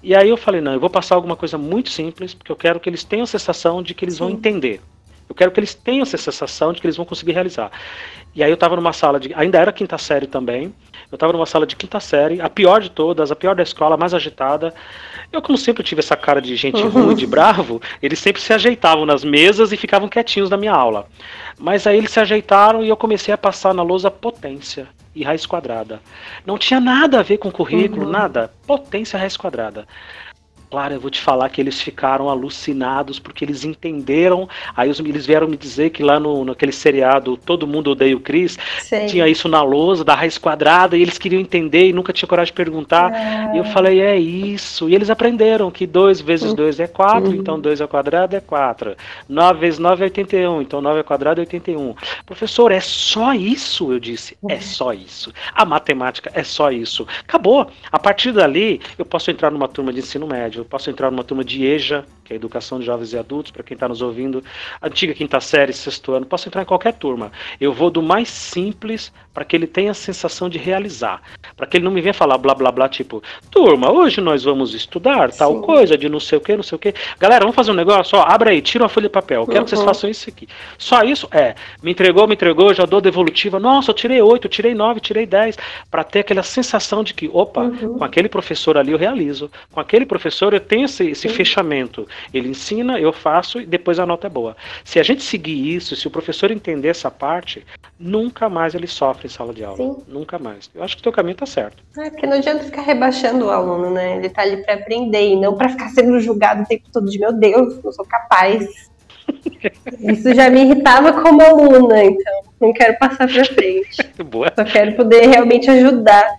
E 0.02 0.14
aí 0.14 0.28
eu 0.28 0.36
falei, 0.36 0.60
não, 0.60 0.72
eu 0.72 0.80
vou 0.80 0.90
passar 0.90 1.14
alguma 1.14 1.34
coisa 1.34 1.56
muito 1.56 1.88
simples, 1.88 2.34
porque 2.34 2.52
eu 2.52 2.56
quero 2.56 2.78
que 2.78 2.88
eles 2.88 3.02
tenham 3.02 3.24
a 3.24 3.26
sensação 3.26 3.82
de 3.82 3.94
que 3.94 4.04
eles 4.04 4.14
Sim. 4.14 4.20
vão 4.20 4.30
entender. 4.30 4.80
Eu 5.28 5.34
quero 5.34 5.50
que 5.50 5.58
eles 5.58 5.74
tenham 5.74 6.02
essa 6.02 6.16
sensação 6.16 6.72
de 6.72 6.80
que 6.80 6.86
eles 6.86 6.96
vão 6.96 7.04
conseguir 7.04 7.32
realizar. 7.32 7.70
E 8.34 8.44
aí 8.44 8.50
eu 8.50 8.54
estava 8.54 8.76
numa 8.76 8.92
sala 8.92 9.18
de. 9.18 9.32
Ainda 9.34 9.58
era 9.58 9.72
quinta 9.72 9.98
série 9.98 10.26
também. 10.26 10.72
Eu 11.10 11.16
estava 11.16 11.32
numa 11.32 11.46
sala 11.46 11.66
de 11.66 11.74
quinta 11.74 11.98
série, 11.98 12.40
a 12.40 12.48
pior 12.48 12.80
de 12.80 12.90
todas, 12.90 13.32
a 13.32 13.36
pior 13.36 13.54
da 13.54 13.62
escola, 13.62 13.94
a 13.94 13.98
mais 13.98 14.14
agitada. 14.14 14.74
Eu, 15.32 15.42
como 15.42 15.58
sempre 15.58 15.82
tive 15.82 16.00
essa 16.00 16.16
cara 16.16 16.40
de 16.40 16.54
gente 16.56 16.82
uhum. 16.82 16.88
ruim, 16.88 17.14
de 17.14 17.26
bravo, 17.26 17.80
eles 18.02 18.18
sempre 18.18 18.40
se 18.40 18.52
ajeitavam 18.52 19.04
nas 19.04 19.24
mesas 19.24 19.72
e 19.72 19.76
ficavam 19.76 20.08
quietinhos 20.08 20.50
na 20.50 20.56
minha 20.56 20.72
aula. 20.72 21.06
Mas 21.58 21.86
aí 21.86 21.98
eles 21.98 22.10
se 22.10 22.20
ajeitaram 22.20 22.84
e 22.84 22.88
eu 22.88 22.96
comecei 22.96 23.32
a 23.32 23.38
passar 23.38 23.74
na 23.74 23.82
lousa 23.82 24.10
potência 24.10 24.88
e 25.14 25.24
raiz 25.24 25.46
quadrada. 25.46 26.00
Não 26.44 26.58
tinha 26.58 26.78
nada 26.78 27.20
a 27.20 27.22
ver 27.22 27.38
com 27.38 27.50
currículo, 27.50 28.04
uhum. 28.04 28.10
nada. 28.10 28.52
Potência 28.66 29.18
raiz 29.18 29.36
quadrada. 29.36 29.86
Claro, 30.70 30.94
eu 30.94 31.00
vou 31.00 31.10
te 31.10 31.20
falar 31.20 31.48
que 31.48 31.60
eles 31.60 31.80
ficaram 31.80 32.28
alucinados 32.28 33.18
porque 33.18 33.44
eles 33.44 33.64
entenderam. 33.64 34.48
Aí 34.76 34.90
eles 34.90 35.26
vieram 35.26 35.46
me 35.46 35.56
dizer 35.56 35.90
que 35.90 36.02
lá 36.02 36.18
no, 36.18 36.44
naquele 36.44 36.72
seriado 36.72 37.36
Todo 37.36 37.66
Mundo 37.66 37.92
Odeia 37.92 38.16
o 38.16 38.20
Chris, 38.20 38.58
Sei. 38.80 39.06
tinha 39.06 39.28
isso 39.28 39.48
na 39.48 39.62
lousa 39.62 40.04
da 40.04 40.14
raiz 40.14 40.38
quadrada 40.38 40.96
e 40.96 41.02
eles 41.02 41.18
queriam 41.18 41.40
entender 41.40 41.88
e 41.88 41.92
nunca 41.92 42.12
tinha 42.12 42.28
coragem 42.28 42.52
de 42.52 42.56
perguntar. 42.56 43.12
Ah. 43.12 43.54
E 43.54 43.58
eu 43.58 43.64
falei, 43.64 44.00
é 44.00 44.16
isso. 44.16 44.88
E 44.88 44.94
eles 44.94 45.08
aprenderam 45.08 45.70
que 45.70 45.86
2 45.86 46.20
vezes 46.20 46.52
2 46.52 46.80
é 46.80 46.86
4, 46.86 47.28
uhum. 47.28 47.34
então 47.34 47.60
2 47.60 47.80
ao 47.80 47.88
quadrado 47.88 48.34
é 48.34 48.40
4. 48.40 48.96
9 49.28 49.60
vezes 49.60 49.78
9 49.78 50.02
é 50.02 50.04
81, 50.06 50.62
então 50.62 50.80
9 50.80 50.98
ao 50.98 51.04
quadrado 51.04 51.40
é 51.40 51.42
81. 51.42 51.94
Professor, 52.24 52.72
é 52.72 52.80
só 52.80 53.32
isso? 53.34 53.92
Eu 53.92 54.00
disse, 54.00 54.36
é 54.48 54.54
uhum. 54.54 54.60
só 54.60 54.92
isso. 54.92 55.32
A 55.54 55.64
matemática 55.64 56.30
é 56.34 56.42
só 56.42 56.70
isso. 56.70 57.06
Acabou. 57.20 57.70
A 57.92 57.98
partir 57.98 58.32
dali, 58.32 58.80
eu 58.98 59.04
posso 59.04 59.30
entrar 59.30 59.50
numa 59.50 59.68
turma 59.68 59.92
de 59.92 60.00
ensino 60.00 60.26
médio 60.26 60.55
eu 60.56 60.64
posso 60.64 60.90
entrar 60.90 61.10
numa 61.10 61.24
turma 61.24 61.44
de 61.44 61.64
EJA, 61.64 62.06
que 62.26 62.32
é 62.32 62.34
a 62.34 62.36
educação 62.36 62.80
de 62.80 62.86
jovens 62.86 63.12
e 63.12 63.18
adultos, 63.18 63.52
para 63.52 63.62
quem 63.62 63.74
está 63.74 63.88
nos 63.88 64.02
ouvindo, 64.02 64.42
antiga 64.82 65.14
quinta 65.14 65.40
série, 65.40 65.72
sexto 65.72 66.12
ano, 66.12 66.26
posso 66.26 66.48
entrar 66.48 66.62
em 66.62 66.64
qualquer 66.64 66.92
turma. 66.94 67.30
Eu 67.60 67.72
vou 67.72 67.88
do 67.88 68.02
mais 68.02 68.28
simples 68.28 69.12
para 69.32 69.44
que 69.44 69.54
ele 69.54 69.66
tenha 69.66 69.90
a 69.90 69.94
sensação 69.94 70.48
de 70.48 70.58
realizar, 70.58 71.22
para 71.56 71.66
que 71.66 71.76
ele 71.76 71.84
não 71.84 71.92
me 71.92 72.00
venha 72.00 72.14
falar 72.14 72.36
blá 72.38 72.54
blá 72.54 72.72
blá, 72.72 72.88
tipo, 72.88 73.22
turma, 73.50 73.92
hoje 73.92 74.20
nós 74.20 74.42
vamos 74.42 74.74
estudar 74.74 75.30
tal 75.30 75.54
Sim. 75.54 75.60
coisa 75.60 75.96
de 75.96 76.08
não 76.08 76.18
sei 76.18 76.38
o 76.38 76.40
que, 76.40 76.56
não 76.56 76.62
sei 76.62 76.76
o 76.76 76.78
que. 76.78 76.94
Galera, 77.20 77.40
vamos 77.40 77.54
fazer 77.54 77.70
um 77.70 77.74
negócio, 77.74 78.18
ó, 78.18 78.22
abra 78.22 78.50
aí, 78.50 78.60
tira 78.60 78.82
uma 78.82 78.88
folha 78.88 79.08
de 79.08 79.12
papel, 79.12 79.42
eu 79.42 79.46
quero 79.46 79.58
uhum. 79.58 79.64
que 79.64 79.70
vocês 79.70 79.80
uhum. 79.80 79.86
façam 79.86 80.10
isso 80.10 80.28
aqui. 80.28 80.48
Só 80.78 81.02
isso, 81.02 81.28
é, 81.30 81.54
me 81.82 81.92
entregou, 81.92 82.26
me 82.26 82.34
entregou, 82.34 82.74
já 82.74 82.84
dou 82.84 83.00
devolutiva, 83.00 83.60
nossa, 83.60 83.90
eu 83.90 83.94
tirei 83.94 84.20
oito, 84.20 84.48
tirei 84.48 84.74
nove, 84.74 85.00
tirei 85.00 85.26
dez, 85.26 85.56
para 85.90 86.02
ter 86.02 86.20
aquela 86.20 86.42
sensação 86.42 87.04
de 87.04 87.14
que, 87.14 87.30
opa, 87.32 87.60
uhum. 87.60 87.98
com 87.98 88.04
aquele 88.04 88.28
professor 88.28 88.78
ali 88.78 88.92
eu 88.92 88.98
realizo, 88.98 89.50
com 89.70 89.78
aquele 89.78 90.06
professor 90.06 90.54
eu 90.54 90.60
tenho 90.60 90.86
esse, 90.86 91.10
esse 91.10 91.28
fechamento. 91.28 92.08
Ele 92.32 92.48
ensina, 92.48 92.98
eu 92.98 93.12
faço 93.12 93.60
e 93.60 93.66
depois 93.66 93.98
a 93.98 94.06
nota 94.06 94.26
é 94.26 94.30
boa. 94.30 94.56
Se 94.84 94.98
a 94.98 95.02
gente 95.02 95.22
seguir 95.22 95.74
isso, 95.74 95.96
se 95.96 96.06
o 96.06 96.10
professor 96.10 96.50
entender 96.50 96.88
essa 96.88 97.10
parte, 97.10 97.64
nunca 97.98 98.48
mais 98.48 98.74
ele 98.74 98.86
sofre 98.86 99.26
em 99.26 99.30
sala 99.30 99.52
de 99.52 99.64
aula. 99.64 99.76
Sim. 99.76 99.96
Nunca 100.08 100.38
mais. 100.38 100.70
Eu 100.74 100.82
acho 100.82 100.96
que 100.96 101.00
o 101.00 101.02
teu 101.02 101.12
caminho 101.12 101.36
tá 101.36 101.46
certo. 101.46 101.82
É, 101.98 102.10
porque 102.10 102.26
não 102.26 102.36
adianta 102.36 102.64
ficar 102.64 102.82
rebaixando 102.82 103.46
o 103.46 103.50
aluno, 103.50 103.90
né? 103.90 104.16
Ele 104.16 104.28
tá 104.28 104.42
ali 104.42 104.62
para 104.62 104.74
aprender 104.74 105.28
e 105.28 105.36
não 105.36 105.56
para 105.56 105.68
ficar 105.68 105.88
sendo 105.90 106.18
julgado 106.20 106.62
o 106.62 106.66
tempo 106.66 106.84
todo 106.92 107.10
de 107.10 107.18
meu 107.18 107.32
Deus, 107.32 107.82
não 107.82 107.92
sou 107.92 108.04
capaz. 108.04 108.90
Isso 110.00 110.34
já 110.34 110.48
me 110.48 110.62
irritava 110.62 111.20
como 111.22 111.42
aluna, 111.42 112.04
então 112.04 112.42
não 112.60 112.72
quero 112.72 112.98
passar 112.98 113.28
para 113.28 113.44
frente. 113.44 113.96
Boa. 114.24 114.52
Só 114.54 114.64
quero 114.64 114.94
poder 114.94 115.26
realmente 115.26 115.70
ajudar 115.70 116.38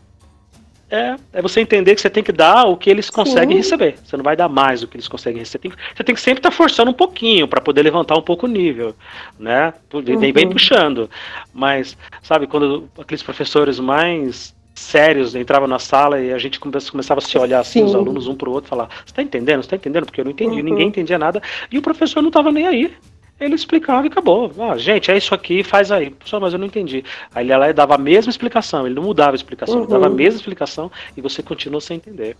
é, 0.89 1.15
é 1.33 1.41
você 1.41 1.59
entender 1.59 1.95
que 1.95 2.01
você 2.01 2.09
tem 2.09 2.23
que 2.23 2.31
dar 2.31 2.65
o 2.65 2.77
que 2.77 2.89
eles 2.89 3.09
conseguem 3.09 3.57
Sim. 3.57 3.57
receber. 3.57 3.95
Você 4.03 4.15
não 4.15 4.23
vai 4.23 4.35
dar 4.35 4.47
mais 4.47 4.81
do 4.81 4.87
que 4.87 4.95
eles 4.95 5.07
conseguem 5.07 5.39
receber. 5.39 5.73
Você 5.95 6.03
tem 6.03 6.15
que 6.15 6.21
sempre 6.21 6.39
estar 6.39 6.49
tá 6.49 6.55
forçando 6.55 6.91
um 6.91 6.93
pouquinho 6.93 7.47
para 7.47 7.59
poder 7.59 7.83
levantar 7.83 8.15
um 8.15 8.21
pouco 8.21 8.45
o 8.45 8.49
nível, 8.49 8.95
né? 9.37 9.73
Vem 10.33 10.45
uhum. 10.45 10.51
puxando. 10.51 11.09
Mas, 11.53 11.97
sabe, 12.21 12.47
quando 12.47 12.89
aqueles 12.97 13.21
professores 13.21 13.79
mais 13.79 14.55
sérios 14.73 15.35
entravam 15.35 15.67
na 15.67 15.79
sala 15.79 16.21
e 16.21 16.31
a 16.31 16.37
gente 16.37 16.59
começava 16.59 17.19
a 17.19 17.21
se 17.21 17.37
olhar 17.37 17.59
assim, 17.59 17.79
Sim. 17.79 17.85
os 17.85 17.95
alunos 17.95 18.27
um 18.27 18.35
para 18.35 18.47
o 18.47 18.53
outro, 18.53 18.69
falar: 18.69 18.87
Você 19.03 19.11
está 19.11 19.21
entendendo? 19.21 19.57
Você 19.63 19.67
está 19.67 19.75
entendendo? 19.75 20.05
Porque 20.05 20.21
eu 20.21 20.25
não 20.25 20.31
entendi, 20.31 20.57
uhum. 20.57 20.63
ninguém 20.63 20.87
entendia 20.87 21.17
nada. 21.17 21.41
E 21.69 21.77
o 21.77 21.81
professor 21.81 22.21
não 22.21 22.29
estava 22.29 22.51
nem 22.51 22.65
aí 22.65 22.93
ele 23.39 23.55
explicava 23.55 24.05
e 24.05 24.09
acabou. 24.09 24.51
Ah, 24.59 24.77
gente, 24.77 25.11
é 25.11 25.17
isso 25.17 25.33
aqui, 25.33 25.63
faz 25.63 25.91
aí. 25.91 26.09
Professor, 26.09 26.39
mas 26.39 26.53
eu 26.53 26.59
não 26.59 26.65
entendi. 26.65 27.03
Aí 27.33 27.45
ele 27.45 27.51
ia 27.51 27.57
lá 27.57 27.69
e 27.69 27.73
dava 27.73 27.95
a 27.95 27.97
mesma 27.97 28.29
explicação, 28.29 28.85
ele 28.85 28.95
não 28.95 29.03
mudava 29.03 29.31
a 29.31 29.35
explicação, 29.35 29.75
uhum. 29.75 29.81
ele 29.83 29.91
dava 29.91 30.05
a 30.05 30.09
uhum. 30.09 30.15
mesma 30.15 30.39
explicação 30.39 30.91
e 31.15 31.21
você 31.21 31.43
continua 31.43 31.81
sem 31.81 31.97
entender. 31.97 32.35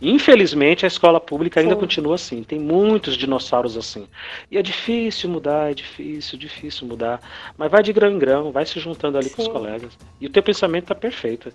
Infelizmente, 0.00 0.84
a 0.84 0.88
escola 0.88 1.20
pública 1.20 1.60
ainda 1.60 1.74
Sim. 1.74 1.80
continua 1.80 2.14
assim. 2.14 2.42
Tem 2.42 2.58
muitos 2.58 3.16
dinossauros 3.16 3.76
assim. 3.76 4.06
E 4.50 4.56
é 4.56 4.62
difícil 4.62 5.28
mudar, 5.28 5.70
é 5.70 5.74
difícil, 5.74 6.38
difícil 6.38 6.86
mudar. 6.86 7.20
Mas 7.56 7.70
vai 7.70 7.82
de 7.82 7.92
grão 7.92 8.10
em 8.10 8.18
grão, 8.18 8.50
vai 8.50 8.64
se 8.64 8.80
juntando 8.80 9.18
ali 9.18 9.28
Sim. 9.28 9.36
com 9.36 9.42
os 9.42 9.48
colegas. 9.48 9.92
E 10.20 10.26
o 10.26 10.30
teu 10.30 10.42
pensamento 10.42 10.86
tá 10.86 10.94
perfeito. 10.94 11.52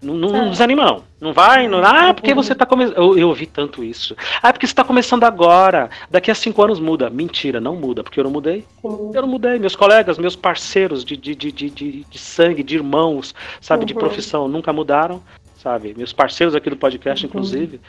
Não, 0.00 0.14
não, 0.14 0.30
não 0.30 0.50
desanima, 0.50 0.84
não. 0.84 1.04
Não 1.20 1.32
vai, 1.32 1.66
não. 1.66 1.82
Ah, 1.84 2.14
porque 2.14 2.32
você 2.32 2.54
tá 2.54 2.64
começando. 2.64 2.96
Eu, 2.96 3.18
eu 3.18 3.28
ouvi 3.28 3.46
tanto 3.46 3.82
isso. 3.82 4.16
Ah, 4.40 4.52
porque 4.52 4.66
você 4.66 4.74
tá 4.74 4.84
começando 4.84 5.24
agora. 5.24 5.90
Daqui 6.10 6.30
a 6.30 6.34
cinco 6.34 6.62
anos 6.62 6.78
muda. 6.78 7.10
Mentira, 7.10 7.60
não 7.60 7.74
muda, 7.74 8.04
porque 8.04 8.20
eu 8.20 8.24
não 8.24 8.30
mudei. 8.30 8.64
Sim. 8.80 9.10
Eu 9.12 9.22
não 9.22 9.28
mudei. 9.28 9.58
Meus 9.58 9.74
colegas, 9.74 10.18
meus 10.18 10.36
parceiros 10.36 11.04
de, 11.04 11.16
de, 11.16 11.34
de, 11.34 11.50
de, 11.50 11.70
de 12.04 12.18
sangue, 12.18 12.62
de 12.62 12.76
irmãos, 12.76 13.34
sabe, 13.60 13.82
uhum. 13.82 13.86
de 13.86 13.94
profissão, 13.94 14.46
nunca 14.46 14.72
mudaram 14.72 15.20
sabe? 15.62 15.94
Meus 15.96 16.12
parceiros 16.12 16.54
aqui 16.54 16.70
do 16.70 16.76
podcast, 16.76 17.24
uhum. 17.24 17.30
inclusive. 17.30 17.80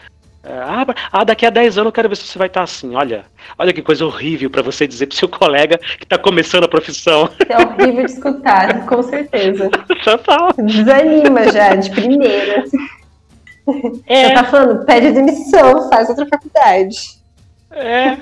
É, 0.41 0.53
ah, 0.53 0.85
ah, 1.11 1.23
daqui 1.25 1.45
a 1.45 1.49
10 1.49 1.77
anos 1.77 1.87
eu 1.87 1.91
quero 1.91 2.07
ver 2.07 2.15
se 2.15 2.25
você 2.25 2.37
vai 2.37 2.47
estar 2.47 2.63
assim. 2.63 2.95
Olha, 2.95 3.25
olha 3.57 3.73
que 3.73 3.81
coisa 3.81 4.05
horrível 4.05 4.49
para 4.49 4.61
você 4.61 4.87
dizer 4.87 5.07
pro 5.07 5.17
seu 5.17 5.27
colega 5.27 5.77
que 5.77 6.05
está 6.05 6.17
começando 6.17 6.63
a 6.63 6.67
profissão. 6.67 7.29
É 7.49 7.57
horrível 7.57 8.05
de 8.05 8.11
escutar, 8.11 8.85
com 8.85 9.03
certeza. 9.03 9.69
Total. 10.03 10.53
Desanima 10.57 11.51
já, 11.51 11.75
de 11.75 11.89
primeira. 11.89 12.63
É. 14.07 14.27
Você 14.27 14.33
tá 14.33 14.43
falando, 14.45 14.85
pede 14.85 15.11
demissão, 15.11 15.89
faz 15.89 16.09
outra 16.09 16.25
faculdade. 16.25 17.19
É. 17.71 18.17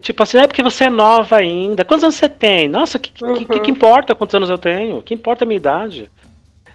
Tipo 0.00 0.22
assim, 0.22 0.38
é 0.38 0.46
porque 0.46 0.62
você 0.62 0.84
é 0.84 0.90
nova 0.90 1.36
ainda. 1.36 1.84
Quantos 1.84 2.04
anos 2.04 2.16
você 2.16 2.28
tem? 2.28 2.68
Nossa, 2.68 2.98
que, 2.98 3.10
que, 3.10 3.24
uhum. 3.24 3.44
que, 3.44 3.60
que 3.60 3.70
importa 3.70 4.14
quantos 4.14 4.34
anos 4.34 4.50
eu 4.50 4.58
tenho? 4.58 5.02
Que 5.02 5.14
importa 5.14 5.44
a 5.44 5.46
minha 5.46 5.56
idade? 5.56 6.10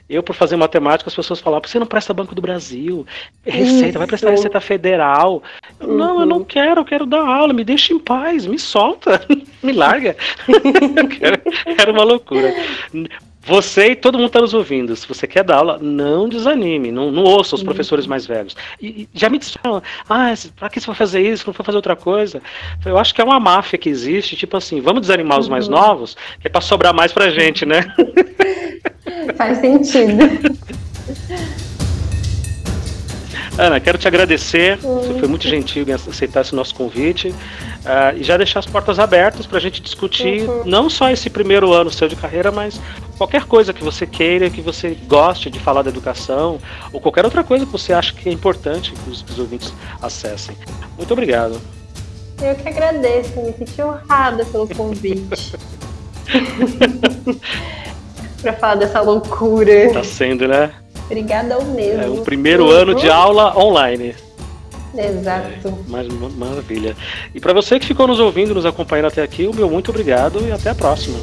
Eu, 0.10 0.24
por 0.24 0.34
fazer 0.34 0.56
matemática, 0.56 1.10
as 1.10 1.16
pessoas 1.16 1.40
falavam, 1.40 1.68
você 1.68 1.80
não 1.80 1.86
presta 1.86 2.14
Banco 2.14 2.34
do 2.34 2.42
Brasil, 2.42 3.06
Receita, 3.46 3.90
Isso. 3.90 3.98
vai 3.98 4.08
prestar 4.08 4.32
Receita 4.32 4.62
Federal. 4.62 5.44
Eu, 5.80 5.90
uhum. 5.90 5.98
Não, 5.98 6.20
eu 6.22 6.26
não 6.26 6.44
quero, 6.44 6.82
eu 6.82 6.86
quero 6.86 7.06
dar 7.06 7.28
aula, 7.28 7.54
me 7.54 7.64
deixa 7.64 7.94
em 7.94 8.00
paz, 8.00 8.46
me 8.46 8.58
solta, 8.58 9.22
me 9.62 9.74
larga. 9.74 10.16
era 11.78 11.92
uma 11.92 12.04
loucura. 12.04 12.54
Você 13.48 13.92
e 13.92 13.96
todo 13.96 14.18
mundo 14.18 14.28
está 14.28 14.42
nos 14.42 14.54
ouvindo. 14.54 14.94
Se 14.94 15.08
você 15.08 15.26
quer 15.26 15.42
dar 15.42 15.58
aula, 15.58 15.80
não 15.82 16.28
desanime, 16.28 16.92
não, 16.92 17.10
não 17.10 17.24
ouça 17.24 17.56
os 17.56 17.64
professores 17.64 18.06
mais 18.06 18.26
velhos. 18.26 18.58
E, 18.82 18.88
e 19.04 19.10
já 19.14 19.30
me 19.30 19.40
disseram, 19.40 19.82
ah, 20.10 20.34
para 20.58 20.70
que 20.70 20.82
você 20.82 20.88
vai 20.88 20.96
fazer 20.96 21.22
isso? 21.22 21.48
Não 21.48 21.54
foi 21.54 21.64
fazer 21.64 21.78
outra 21.78 21.96
coisa? 21.96 22.42
Eu 22.86 22.98
acho 22.98 23.16
que 23.16 23.22
é 23.22 23.24
uma 23.24 23.40
máfia 23.40 23.80
que 23.80 23.88
existe, 23.88 24.36
tipo 24.36 24.58
assim, 24.58 24.82
vamos 24.82 25.02
desanimar 25.02 25.40
os 25.40 25.48
mais 25.48 25.68
uhum. 25.68 25.76
novos, 25.76 26.18
que 26.42 26.48
é 26.48 26.50
para 26.50 26.60
sobrar 26.60 26.94
mais 26.94 27.14
pra 27.14 27.30
gente, 27.30 27.66
né? 27.66 27.94
Faz 29.36 29.60
sentido. 29.60 30.24
Ana, 33.58 33.80
quero 33.80 33.98
te 33.98 34.08
agradecer. 34.08 34.78
Você 34.78 35.20
foi 35.20 35.28
muito 35.28 35.48
gentil 35.48 35.84
em 35.88 35.92
aceitar 35.92 36.42
esse 36.42 36.54
nosso 36.54 36.76
convite. 36.76 37.30
Uh, 37.30 38.18
e 38.18 38.24
já 38.24 38.38
deixar 38.38 38.60
as 38.60 38.66
portas 38.68 39.00
abertas 39.00 39.48
para 39.48 39.58
a 39.58 39.62
gente 39.62 39.82
discutir 39.82 40.48
uhum. 40.48 40.64
não 40.66 40.90
só 40.90 41.10
esse 41.10 41.30
primeiro 41.30 41.72
ano 41.74 41.90
seu 41.90 42.08
de 42.08 42.16
carreira, 42.16 42.52
mas 42.52 42.80
qualquer 43.18 43.46
coisa 43.46 43.74
que 43.74 43.84
você 43.84 44.06
queira, 44.06 44.50
que 44.50 44.62
você 44.62 44.96
goste 45.08 45.50
de 45.50 45.58
falar 45.58 45.82
da 45.82 45.90
educação, 45.90 46.60
ou 46.92 47.00
qualquer 47.00 47.26
outra 47.26 47.44
coisa 47.44 47.66
que 47.66 47.72
você 47.72 47.94
acha 47.94 48.14
que 48.14 48.30
é 48.30 48.32
importante 48.32 48.92
que 48.92 49.10
os, 49.10 49.22
que 49.24 49.32
os 49.32 49.40
ouvintes 49.40 49.74
acessem. 50.02 50.56
Muito 50.98 51.12
obrigado. 51.14 51.60
Eu 52.42 52.54
que 52.56 52.68
agradeço, 52.68 53.42
me 53.42 53.54
senti 53.54 53.82
honrada 53.82 54.46
pelo 54.46 54.68
convite. 54.68 55.56
para 58.42 58.54
falar 58.54 58.76
dessa 58.76 59.02
loucura. 59.02 59.92
Tá 59.94 60.04
sendo, 60.04 60.48
né? 60.48 60.72
Obrigada 61.06 61.56
ao 61.56 61.64
mesmo. 61.64 62.02
É 62.02 62.08
o 62.08 62.22
primeiro 62.22 62.66
uhum. 62.66 62.72
ano 62.72 62.96
de 62.96 63.10
aula 63.10 63.58
online. 63.58 64.16
Exato. 64.96 65.68
É, 65.68 65.72
mas, 65.88 66.08
maravilha. 66.36 66.96
E 67.34 67.40
para 67.40 67.54
você 67.54 67.80
que 67.80 67.86
ficou 67.86 68.08
nos 68.08 68.20
ouvindo, 68.20 68.54
nos 68.54 68.66
acompanhando 68.66 69.08
até 69.08 69.22
aqui, 69.22 69.46
o 69.48 69.54
meu 69.54 69.70
muito 69.70 69.90
obrigado 69.90 70.40
e 70.48 70.52
até 70.52 70.72
a 70.72 70.76
próxima. 70.76 71.18